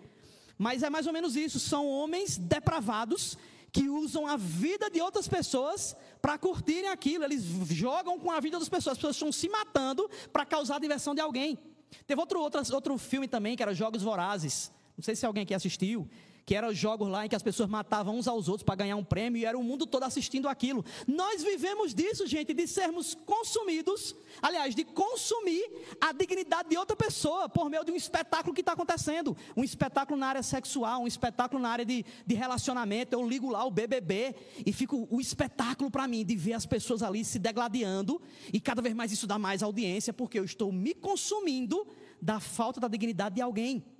[0.57, 3.37] mas é mais ou menos isso, são homens depravados
[3.71, 7.23] que usam a vida de outras pessoas para curtirem aquilo.
[7.23, 8.93] Eles jogam com a vida das pessoas.
[8.93, 11.57] As pessoas estão se matando para causar a diversão de alguém.
[12.05, 14.71] Teve outro, outro, outro filme também, que era Jogos Vorazes.
[14.97, 16.07] Não sei se alguém aqui assistiu
[16.49, 19.03] que eram jogos lá em que as pessoas matavam uns aos outros para ganhar um
[19.03, 20.83] prêmio e era o mundo todo assistindo aquilo.
[21.07, 25.63] Nós vivemos disso, gente, de sermos consumidos, aliás, de consumir
[26.01, 29.37] a dignidade de outra pessoa por meio de um espetáculo que está acontecendo.
[29.55, 33.13] Um espetáculo na área sexual, um espetáculo na área de, de relacionamento.
[33.13, 34.33] Eu ligo lá o BBB
[34.65, 38.19] e fico o espetáculo para mim de ver as pessoas ali se degladiando
[38.51, 41.85] e cada vez mais isso dá mais audiência porque eu estou me consumindo
[42.19, 43.98] da falta da dignidade de alguém.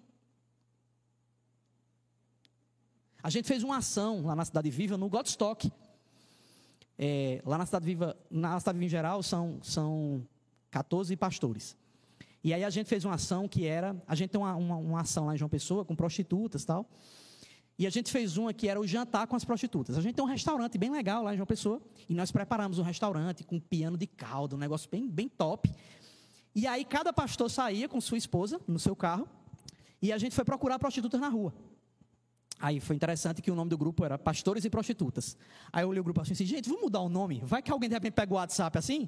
[3.21, 5.71] A gente fez uma ação lá na Cidade Viva, no Godstock.
[6.97, 10.25] É, lá na Cidade Viva, na Cidade Viva em geral, são, são
[10.71, 11.77] 14 pastores.
[12.41, 15.01] E aí a gente fez uma ação que era, a gente tem uma, uma, uma
[15.01, 16.89] ação lá em João Pessoa, com prostitutas e tal.
[17.77, 19.97] E a gente fez uma que era o jantar com as prostitutas.
[19.97, 21.81] A gente tem um restaurante bem legal lá em João Pessoa.
[22.07, 25.69] E nós preparamos um restaurante com piano de caldo, um negócio bem, bem top.
[26.55, 29.27] E aí cada pastor saía com sua esposa no seu carro.
[30.01, 31.53] E a gente foi procurar prostitutas na rua.
[32.59, 35.37] Aí foi interessante que o nome do grupo era Pastores e Prostitutas.
[35.71, 37.41] Aí eu olhei o grupo assim, assim gente, vamos mudar o nome?
[37.45, 39.07] Vai que alguém de repente pega o WhatsApp assim?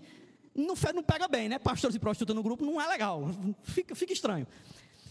[0.55, 1.59] Não, não pega bem, né?
[1.59, 3.29] Pastores e prostitutas no grupo não é legal.
[3.63, 4.47] Fica, fica estranho.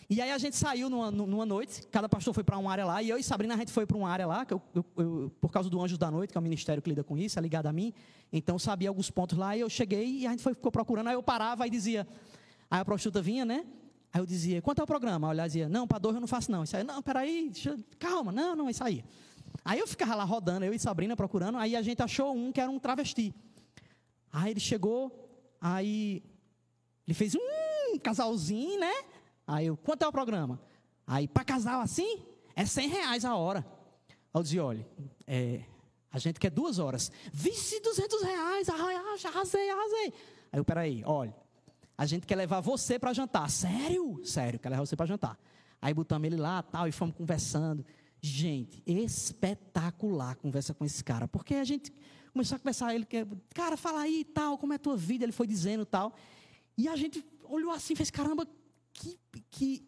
[0.08, 3.00] E aí a gente saiu numa, numa noite, cada pastor foi para uma área lá,
[3.00, 5.52] e eu e Sabrina a gente foi para uma área lá, eu, eu, eu, por
[5.52, 7.66] causa do Anjos da Noite, que é o ministério que lida com isso, é ligado
[7.66, 7.94] a mim.
[8.32, 11.06] Então eu sabia alguns pontos lá, e eu cheguei e a gente foi, ficou procurando,
[11.06, 12.08] aí eu parava e dizia.
[12.68, 13.64] Aí a prostituta vinha, né?
[14.12, 15.30] Aí eu dizia, quanto é o programa?
[15.30, 16.64] Aí eu dizia, não, para dois eu não faço não.
[16.64, 19.04] Isso aí, não, peraí, deixa, calma, não, não, isso aí.
[19.64, 22.60] Aí eu ficava lá rodando, eu e Sabrina procurando, aí a gente achou um que
[22.60, 23.34] era um travesti.
[24.32, 25.28] Aí ele chegou,
[25.60, 26.22] aí
[27.06, 28.92] ele fez um casalzinho, né?
[29.46, 30.60] Aí eu, quanto é o programa?
[31.06, 33.66] Aí, para casal assim, é 100 reais a hora.
[34.08, 34.86] Aí eu dizia, olha,
[35.26, 35.62] é,
[36.10, 37.10] a gente quer duas horas.
[37.32, 40.14] Vice, 200 reais, arrasei, arrasei.
[40.52, 41.34] Aí eu, peraí, olha,
[42.00, 43.50] a gente quer levar você para jantar.
[43.50, 44.22] Sério?
[44.24, 45.38] Sério, quer levar você para jantar.
[45.82, 47.84] Aí botamos ele lá tal, e fomos conversando.
[48.22, 51.28] Gente, espetacular conversa com esse cara.
[51.28, 51.92] Porque a gente
[52.32, 53.06] começou a conversar, ele,
[53.54, 55.26] cara, fala aí tal, como é a tua vida?
[55.26, 56.14] Ele foi dizendo tal.
[56.74, 58.48] E a gente olhou assim fez, caramba,
[58.94, 59.20] que,
[59.50, 59.86] que,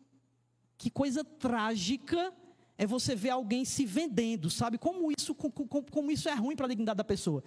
[0.77, 2.31] que coisa trágica
[2.77, 4.77] é você ver alguém se vendendo, sabe?
[4.77, 5.51] Como isso, como,
[5.91, 7.43] como isso é ruim para a dignidade da pessoa.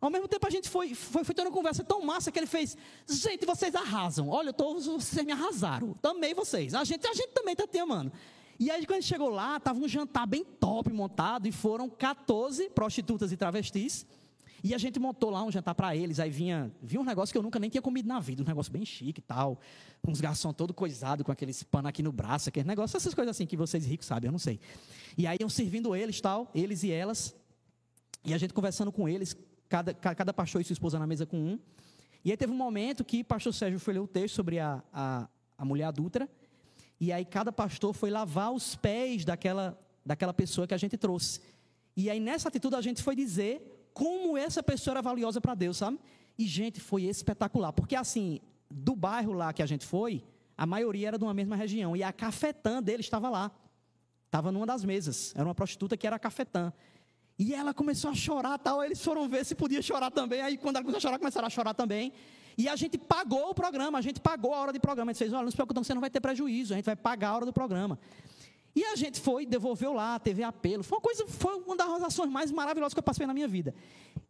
[0.00, 2.46] Ao mesmo tempo, a gente foi, foi, foi tendo uma conversa tão massa que ele
[2.46, 2.76] fez:
[3.08, 4.28] Gente, vocês arrasam.
[4.28, 5.92] Olha, tô, vocês me arrasaram.
[5.94, 6.74] Também vocês.
[6.74, 8.12] A gente, a gente também está te amando.
[8.60, 11.88] E aí, quando a gente chegou lá, estava um jantar bem top montado e foram
[11.88, 14.06] 14 prostitutas e travestis.
[14.62, 16.18] E a gente montou lá um jantar para eles.
[16.18, 18.72] Aí vinha, vinha um negócio que eu nunca nem tinha comido na vida, um negócio
[18.72, 19.60] bem chique e tal.
[20.06, 23.46] Uns garçons todo coisado, com aqueles panos aqui no braço, aquele negócio, essas coisas assim
[23.46, 24.58] que vocês ricos sabem, eu não sei.
[25.16, 27.34] E aí iam servindo eles tal, eles e elas.
[28.24, 29.36] E a gente conversando com eles,
[29.68, 31.58] cada, cada pastor e sua esposa na mesa com um.
[32.24, 35.28] E aí teve um momento que pastor Sérgio foi ler o texto sobre a, a,
[35.56, 36.28] a mulher adulta.
[37.00, 41.40] E aí cada pastor foi lavar os pés daquela, daquela pessoa que a gente trouxe.
[41.96, 45.76] E aí nessa atitude a gente foi dizer como essa pessoa era valiosa para Deus,
[45.76, 45.98] sabe?
[46.36, 48.40] E gente, foi espetacular, porque assim,
[48.70, 50.22] do bairro lá que a gente foi,
[50.56, 53.50] a maioria era de uma mesma região e a cafetã dele estava lá.
[54.26, 55.32] Estava numa das mesas.
[55.34, 56.72] Era uma prostituta que era cafetã.
[57.38, 58.82] E ela começou a chorar, tal.
[58.82, 60.40] Eles foram ver se podia chorar também.
[60.40, 62.12] Aí, quando ela começou a chorar, começaram a chorar também.
[62.56, 65.12] E a gente pagou o programa, a gente pagou a hora de programa.
[65.12, 66.96] A gente fez: olha, não se preocupe, você não vai ter prejuízo, a gente vai
[66.96, 67.96] pagar a hora do programa.
[68.78, 70.84] E a gente foi, devolveu lá, teve apelo.
[70.84, 73.74] Foi uma coisa, foi uma das ações mais maravilhosas que eu passei na minha vida.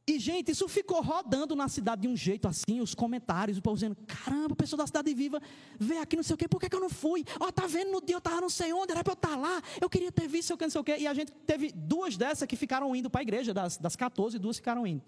[0.06, 3.76] E, gente, isso ficou rodando na cidade de um jeito assim, os comentários, o povo
[3.76, 5.38] dizendo: caramba, o pessoal da cidade viva
[5.78, 7.26] vê aqui não sei o quê, por que, que eu não fui?
[7.38, 9.28] Ó, oh, tá vendo no dia eu estava não sei onde, era para eu estar
[9.28, 10.96] tá lá, eu queria ter visto, não sei o quê.
[10.98, 14.38] E a gente teve duas dessas que ficaram indo para a igreja, das, das 14,
[14.38, 15.02] duas ficaram indo.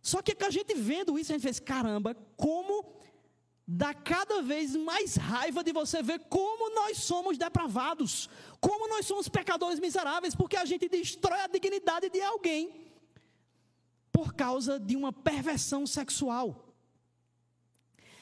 [0.00, 2.94] Só que a gente vendo isso, a gente fez: caramba, como
[3.66, 8.28] dá cada vez mais raiva de você ver como nós somos depravados,
[8.60, 12.92] como nós somos pecadores miseráveis, porque a gente destrói a dignidade de alguém
[14.10, 16.68] por causa de uma perversão sexual.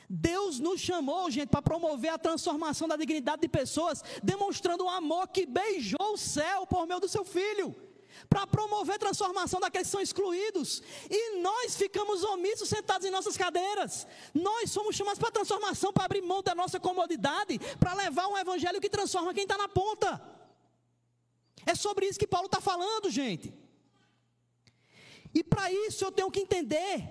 [0.09, 5.28] Deus nos chamou, gente, para promover a transformação da dignidade de pessoas, demonstrando um amor
[5.28, 7.89] que beijou o céu por meio do seu filho
[8.28, 10.82] para promover transformação daqueles que são excluídos.
[11.08, 14.06] E nós ficamos omissos sentados em nossas cadeiras.
[14.34, 18.80] Nós somos chamados para transformação, para abrir mão da nossa comodidade, para levar um evangelho
[18.80, 20.20] que transforma quem está na ponta.
[21.66, 23.52] É sobre isso que Paulo está falando, gente.
[25.34, 27.08] E para isso eu tenho que entender,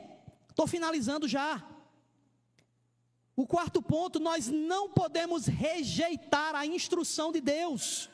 [0.49, 1.66] estou finalizando já.
[3.36, 8.10] O quarto ponto, nós não podemos rejeitar a instrução de Deus.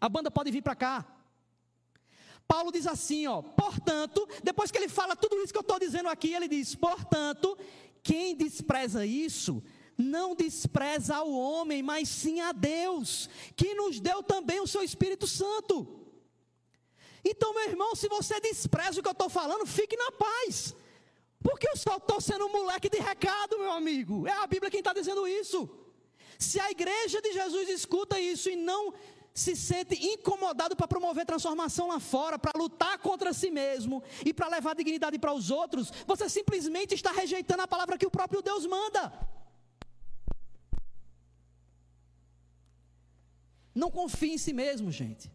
[0.00, 1.13] A banda pode vir para cá.
[2.46, 6.08] Paulo diz assim, ó, portanto, depois que ele fala tudo isso que eu estou dizendo
[6.08, 7.56] aqui, ele diz, portanto,
[8.02, 9.62] quem despreza isso,
[9.96, 15.26] não despreza ao homem, mas sim a Deus, que nos deu também o seu Espírito
[15.26, 16.00] Santo.
[17.24, 20.74] Então, meu irmão, se você despreza o que eu estou falando, fique na paz.
[21.42, 24.26] Porque eu só estou sendo um moleque de recado, meu amigo.
[24.26, 25.68] É a Bíblia quem está dizendo isso.
[26.38, 28.92] Se a igreja de Jesus escuta isso e não
[29.34, 34.46] se sente incomodado para promover transformação lá fora, para lutar contra si mesmo e para
[34.46, 38.64] levar dignidade para os outros, você simplesmente está rejeitando a palavra que o próprio Deus
[38.64, 39.12] manda.
[43.74, 45.28] Não confie em si mesmo, gente.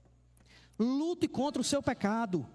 [0.80, 2.48] Lute contra o seu pecado.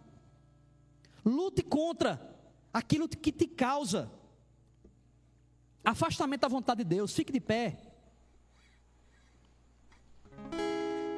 [1.23, 2.35] Lute contra
[2.73, 4.11] aquilo que te causa
[5.85, 7.13] afastamento da vontade de Deus.
[7.13, 7.94] Fique de pé.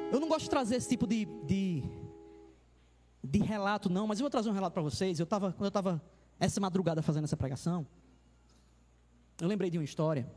[0.09, 1.83] Eu não gosto de trazer esse tipo de, de,
[3.21, 5.19] de relato, não, mas eu vou trazer um relato para vocês.
[5.19, 6.01] Eu tava, quando eu estava
[6.39, 7.85] essa madrugada fazendo essa pregação,
[9.41, 10.31] eu lembrei de uma história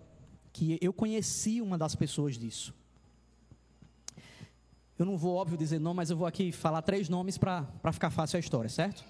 [0.53, 2.75] que eu conheci uma das pessoas disso.
[4.99, 8.11] Eu não vou, óbvio, dizer nome, mas eu vou aqui falar três nomes para ficar
[8.11, 9.05] fácil a história, certo?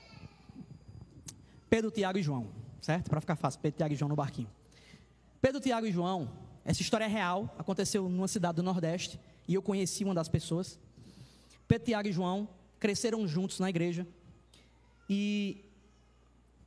[1.70, 2.48] Pedro, Tiago e João,
[2.82, 3.08] certo?
[3.08, 4.50] Para ficar fácil, Pedro, Tiago e João no barquinho.
[5.40, 6.30] Pedro, Tiago e João,
[6.66, 10.78] essa história é real, aconteceu numa cidade do Nordeste e eu conheci uma das pessoas.
[11.66, 14.06] Pedro, Tiago e João cresceram juntos na igreja
[15.08, 15.64] e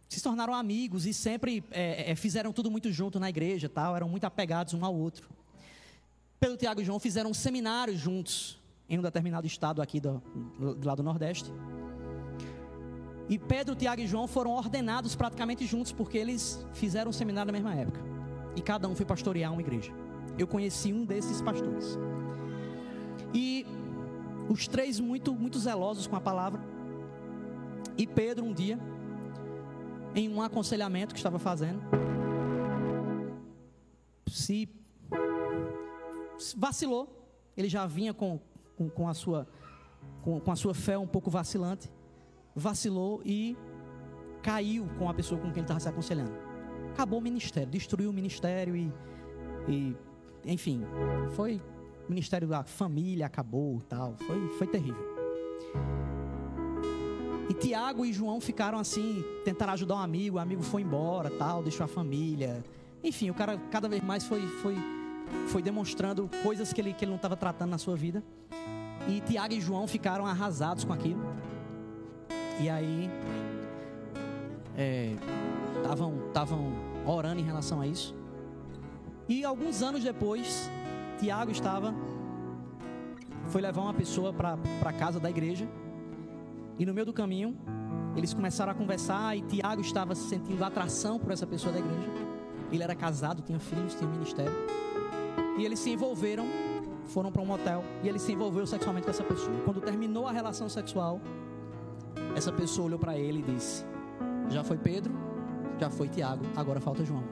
[0.07, 4.07] se tornaram amigos e sempre é, é, fizeram tudo muito junto na igreja, tal, eram
[4.07, 5.29] muito apegados um ao outro.
[6.39, 10.21] Pedro, Tiago e João fizeram um seminário juntos em um determinado estado aqui do,
[10.59, 11.51] do lado do Nordeste.
[13.29, 17.57] E Pedro, Tiago e João foram ordenados praticamente juntos porque eles fizeram um seminário na
[17.57, 17.99] mesma época.
[18.55, 19.91] E cada um foi pastorear uma igreja.
[20.37, 21.97] Eu conheci um desses pastores.
[23.33, 23.65] E
[24.49, 26.61] os três muito, muito zelosos com a palavra.
[27.97, 28.79] E Pedro, um dia,
[30.15, 31.81] em um aconselhamento que estava fazendo,
[34.27, 34.69] se
[36.57, 37.07] vacilou.
[37.55, 38.39] Ele já vinha com,
[38.75, 39.47] com, com a, sua,
[40.23, 41.89] com, com a sua fé um pouco vacilante.
[42.55, 43.57] Vacilou e
[44.41, 46.33] caiu com a pessoa com quem ele estava se aconselhando.
[46.91, 48.91] Acabou o ministério, destruiu o ministério e,
[49.67, 49.95] e
[50.45, 50.83] enfim,
[51.31, 51.61] foi
[52.07, 54.15] o ministério da família acabou, tal.
[54.25, 55.13] Foi, foi terrível.
[57.49, 61.61] E Tiago e João ficaram assim, tentaram ajudar um amigo, o amigo foi embora, tal,
[61.61, 62.63] deixou a família.
[63.03, 64.75] Enfim, o cara cada vez mais foi, foi,
[65.47, 68.23] foi demonstrando coisas que ele, que ele não estava tratando na sua vida.
[69.07, 71.21] E Tiago e João ficaram arrasados com aquilo.
[72.61, 73.09] E aí
[76.27, 76.71] estavam
[77.05, 78.15] é, orando em relação a isso.
[79.27, 80.69] E alguns anos depois,
[81.23, 81.95] Tiago estava,
[83.47, 85.65] foi levar uma pessoa para a casa da igreja.
[86.77, 87.57] E no meio do caminho,
[88.13, 92.09] eles começaram a conversar e Tiago estava sentindo atração por essa pessoa da igreja.
[92.69, 94.51] Ele era casado, tinha filhos, tinha ministério.
[95.57, 96.45] E eles se envolveram,
[97.05, 99.61] foram para um motel e ele se envolveu sexualmente com essa pessoa.
[99.63, 101.21] Quando terminou a relação sexual,
[102.35, 103.85] essa pessoa olhou para ele e disse:
[104.49, 105.13] Já foi Pedro,
[105.79, 107.23] já foi Tiago, agora falta João.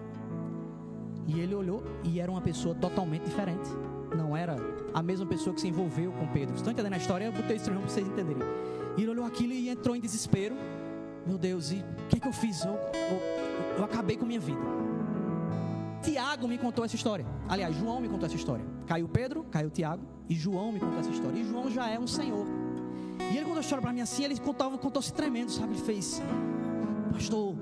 [1.33, 3.69] E ele olhou e era uma pessoa totalmente diferente.
[4.15, 4.57] Não era
[4.93, 6.55] a mesma pessoa que se envolveu com Pedro.
[6.55, 7.25] Estão entendendo a história?
[7.25, 8.43] Eu botei isso para vocês entenderem.
[8.97, 10.55] E ele olhou aquilo e entrou em desespero.
[11.25, 12.65] Meu Deus, e o que, é que eu fiz?
[12.65, 14.59] Eu, eu, eu acabei com minha vida.
[16.01, 17.25] Tiago me contou essa história.
[17.47, 18.65] Aliás, João me contou essa história.
[18.87, 21.39] Caiu Pedro, caiu Tiago e João me contou essa história.
[21.39, 22.45] E João já é um senhor.
[23.31, 25.73] E ele contou a história para mim assim, ele contou-se tremendo, sabe?
[25.73, 26.21] Ele fez,
[27.13, 27.55] pastor,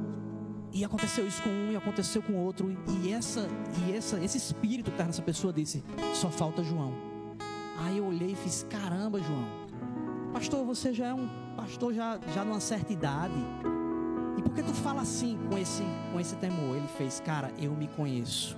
[0.71, 2.75] e aconteceu isso com um e aconteceu com outro.
[3.03, 3.47] E essa,
[3.87, 6.93] e essa, esse espírito que está nessa pessoa disse: só falta João.
[7.79, 9.45] Aí eu olhei e fiz: caramba, João.
[10.33, 13.33] Pastor, você já é um pastor já, já numa certa idade.
[14.37, 16.75] E por que tu fala assim com esse, com esse temor?
[16.75, 18.57] Ele fez: cara, eu me conheço.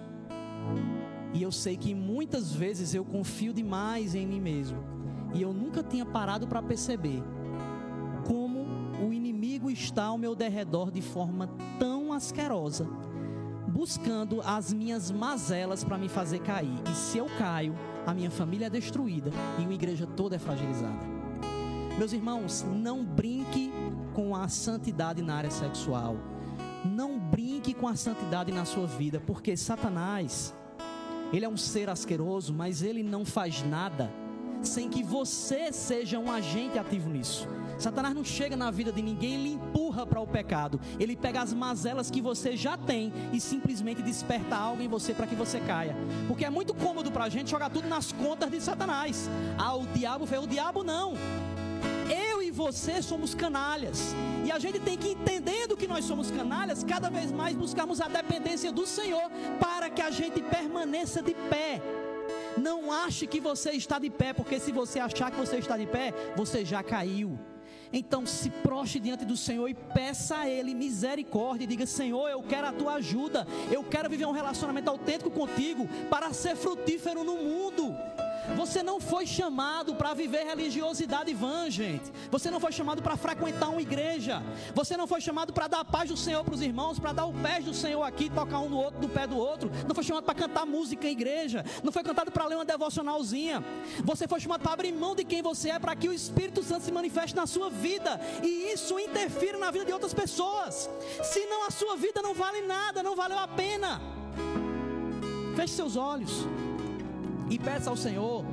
[1.34, 4.78] E eu sei que muitas vezes eu confio demais em mim mesmo.
[5.34, 7.24] E eu nunca tinha parado para perceber
[9.62, 12.88] inimigo está ao meu derredor de forma tão asquerosa,
[13.68, 16.82] buscando as minhas mazelas para me fazer cair.
[16.92, 21.12] E se eu caio, a minha família é destruída e a igreja toda é fragilizada.
[21.98, 23.72] Meus irmãos, não brinque
[24.14, 26.16] com a santidade na área sexual.
[26.84, 30.54] Não brinque com a santidade na sua vida, porque Satanás,
[31.32, 34.12] ele é um ser asqueroso, mas ele não faz nada
[34.64, 37.48] sem que você seja um agente ativo nisso.
[37.82, 40.80] Satanás não chega na vida de ninguém e lhe empurra para o pecado.
[41.00, 45.26] Ele pega as mazelas que você já tem e simplesmente desperta algo em você para
[45.26, 45.96] que você caia.
[46.28, 49.28] Porque é muito cômodo para a gente jogar tudo nas contas de Satanás.
[49.58, 51.16] Ah, o diabo foi o diabo não.
[52.08, 54.14] Eu e você somos canalhas.
[54.46, 58.08] E a gente tem que, entendendo que nós somos canalhas, cada vez mais buscarmos a
[58.08, 61.82] dependência do Senhor para que a gente permaneça de pé.
[62.58, 65.88] Não ache que você está de pé, porque se você achar que você está de
[65.88, 67.40] pé, você já caiu.
[67.94, 71.66] Então se proste diante do Senhor e peça a Ele misericórdia.
[71.66, 73.48] E diga: Senhor, eu quero a tua ajuda.
[73.72, 77.96] Eu quero viver um relacionamento autêntico contigo para ser frutífero no mundo.
[78.56, 82.12] Você não foi chamado para viver religiosidade vã, gente.
[82.30, 84.42] Você não foi chamado para frequentar uma igreja.
[84.74, 87.26] Você não foi chamado para dar a paz do Senhor para os irmãos, para dar
[87.26, 89.72] o pé do Senhor aqui, tocar um no outro, do pé do outro.
[89.88, 91.64] Não foi chamado para cantar música em igreja.
[91.84, 93.64] Não foi cantado para ler uma devocionalzinha.
[94.04, 96.86] Você foi chamado para abrir mão de quem você é, para que o Espírito Santo
[96.86, 100.90] se manifeste na sua vida e isso interfira na vida de outras pessoas.
[101.24, 104.02] Senão a sua vida não vale nada, não valeu a pena.
[105.56, 106.46] Feche seus olhos
[107.52, 108.46] e peça ao Senhor.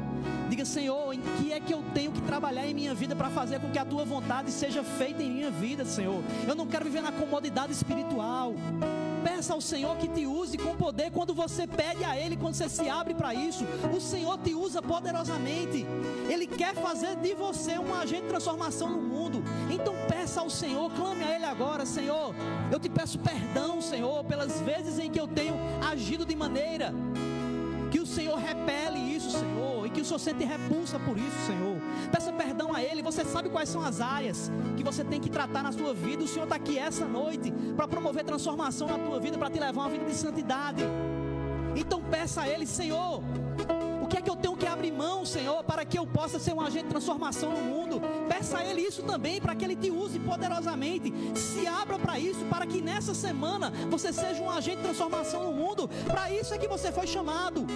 [0.50, 3.60] Diga, Senhor, em que é que eu tenho que trabalhar em minha vida para fazer
[3.60, 6.20] com que a tua vontade seja feita em minha vida, Senhor?
[6.46, 8.54] Eu não quero viver na comodidade espiritual.
[9.22, 12.68] Peça ao Senhor que te use com poder quando você pede a Ele, quando você
[12.68, 13.64] se abre para isso.
[13.94, 15.86] O Senhor te usa poderosamente.
[16.28, 19.44] Ele quer fazer de você um agente de transformação no mundo.
[19.70, 22.34] Então peça ao Senhor, clame a Ele agora, Senhor.
[22.72, 25.54] Eu te peço perdão, Senhor, pelas vezes em que eu tenho
[25.88, 26.92] agido de maneira
[27.90, 31.76] que o Senhor repele isso, Senhor, e que o Senhor sente repulsa por isso, Senhor.
[32.12, 33.02] Peça perdão a Ele.
[33.02, 36.24] Você sabe quais são as áreas que você tem que tratar na sua vida.
[36.24, 39.82] O Senhor está aqui essa noite para promover transformação na tua vida, para te levar
[39.82, 40.82] a uma vida de santidade.
[41.74, 43.22] Então peça a Ele, Senhor,
[44.08, 46.60] que é que eu tenho que abrir mão, Senhor, para que eu possa ser um
[46.60, 48.00] agente de transformação no mundo?
[48.28, 51.12] Peça a Ele isso também, para que Ele te use poderosamente.
[51.36, 55.52] Se abra para isso, para que nessa semana você seja um agente de transformação no
[55.52, 55.88] mundo.
[56.06, 57.66] Para isso é que você foi chamado.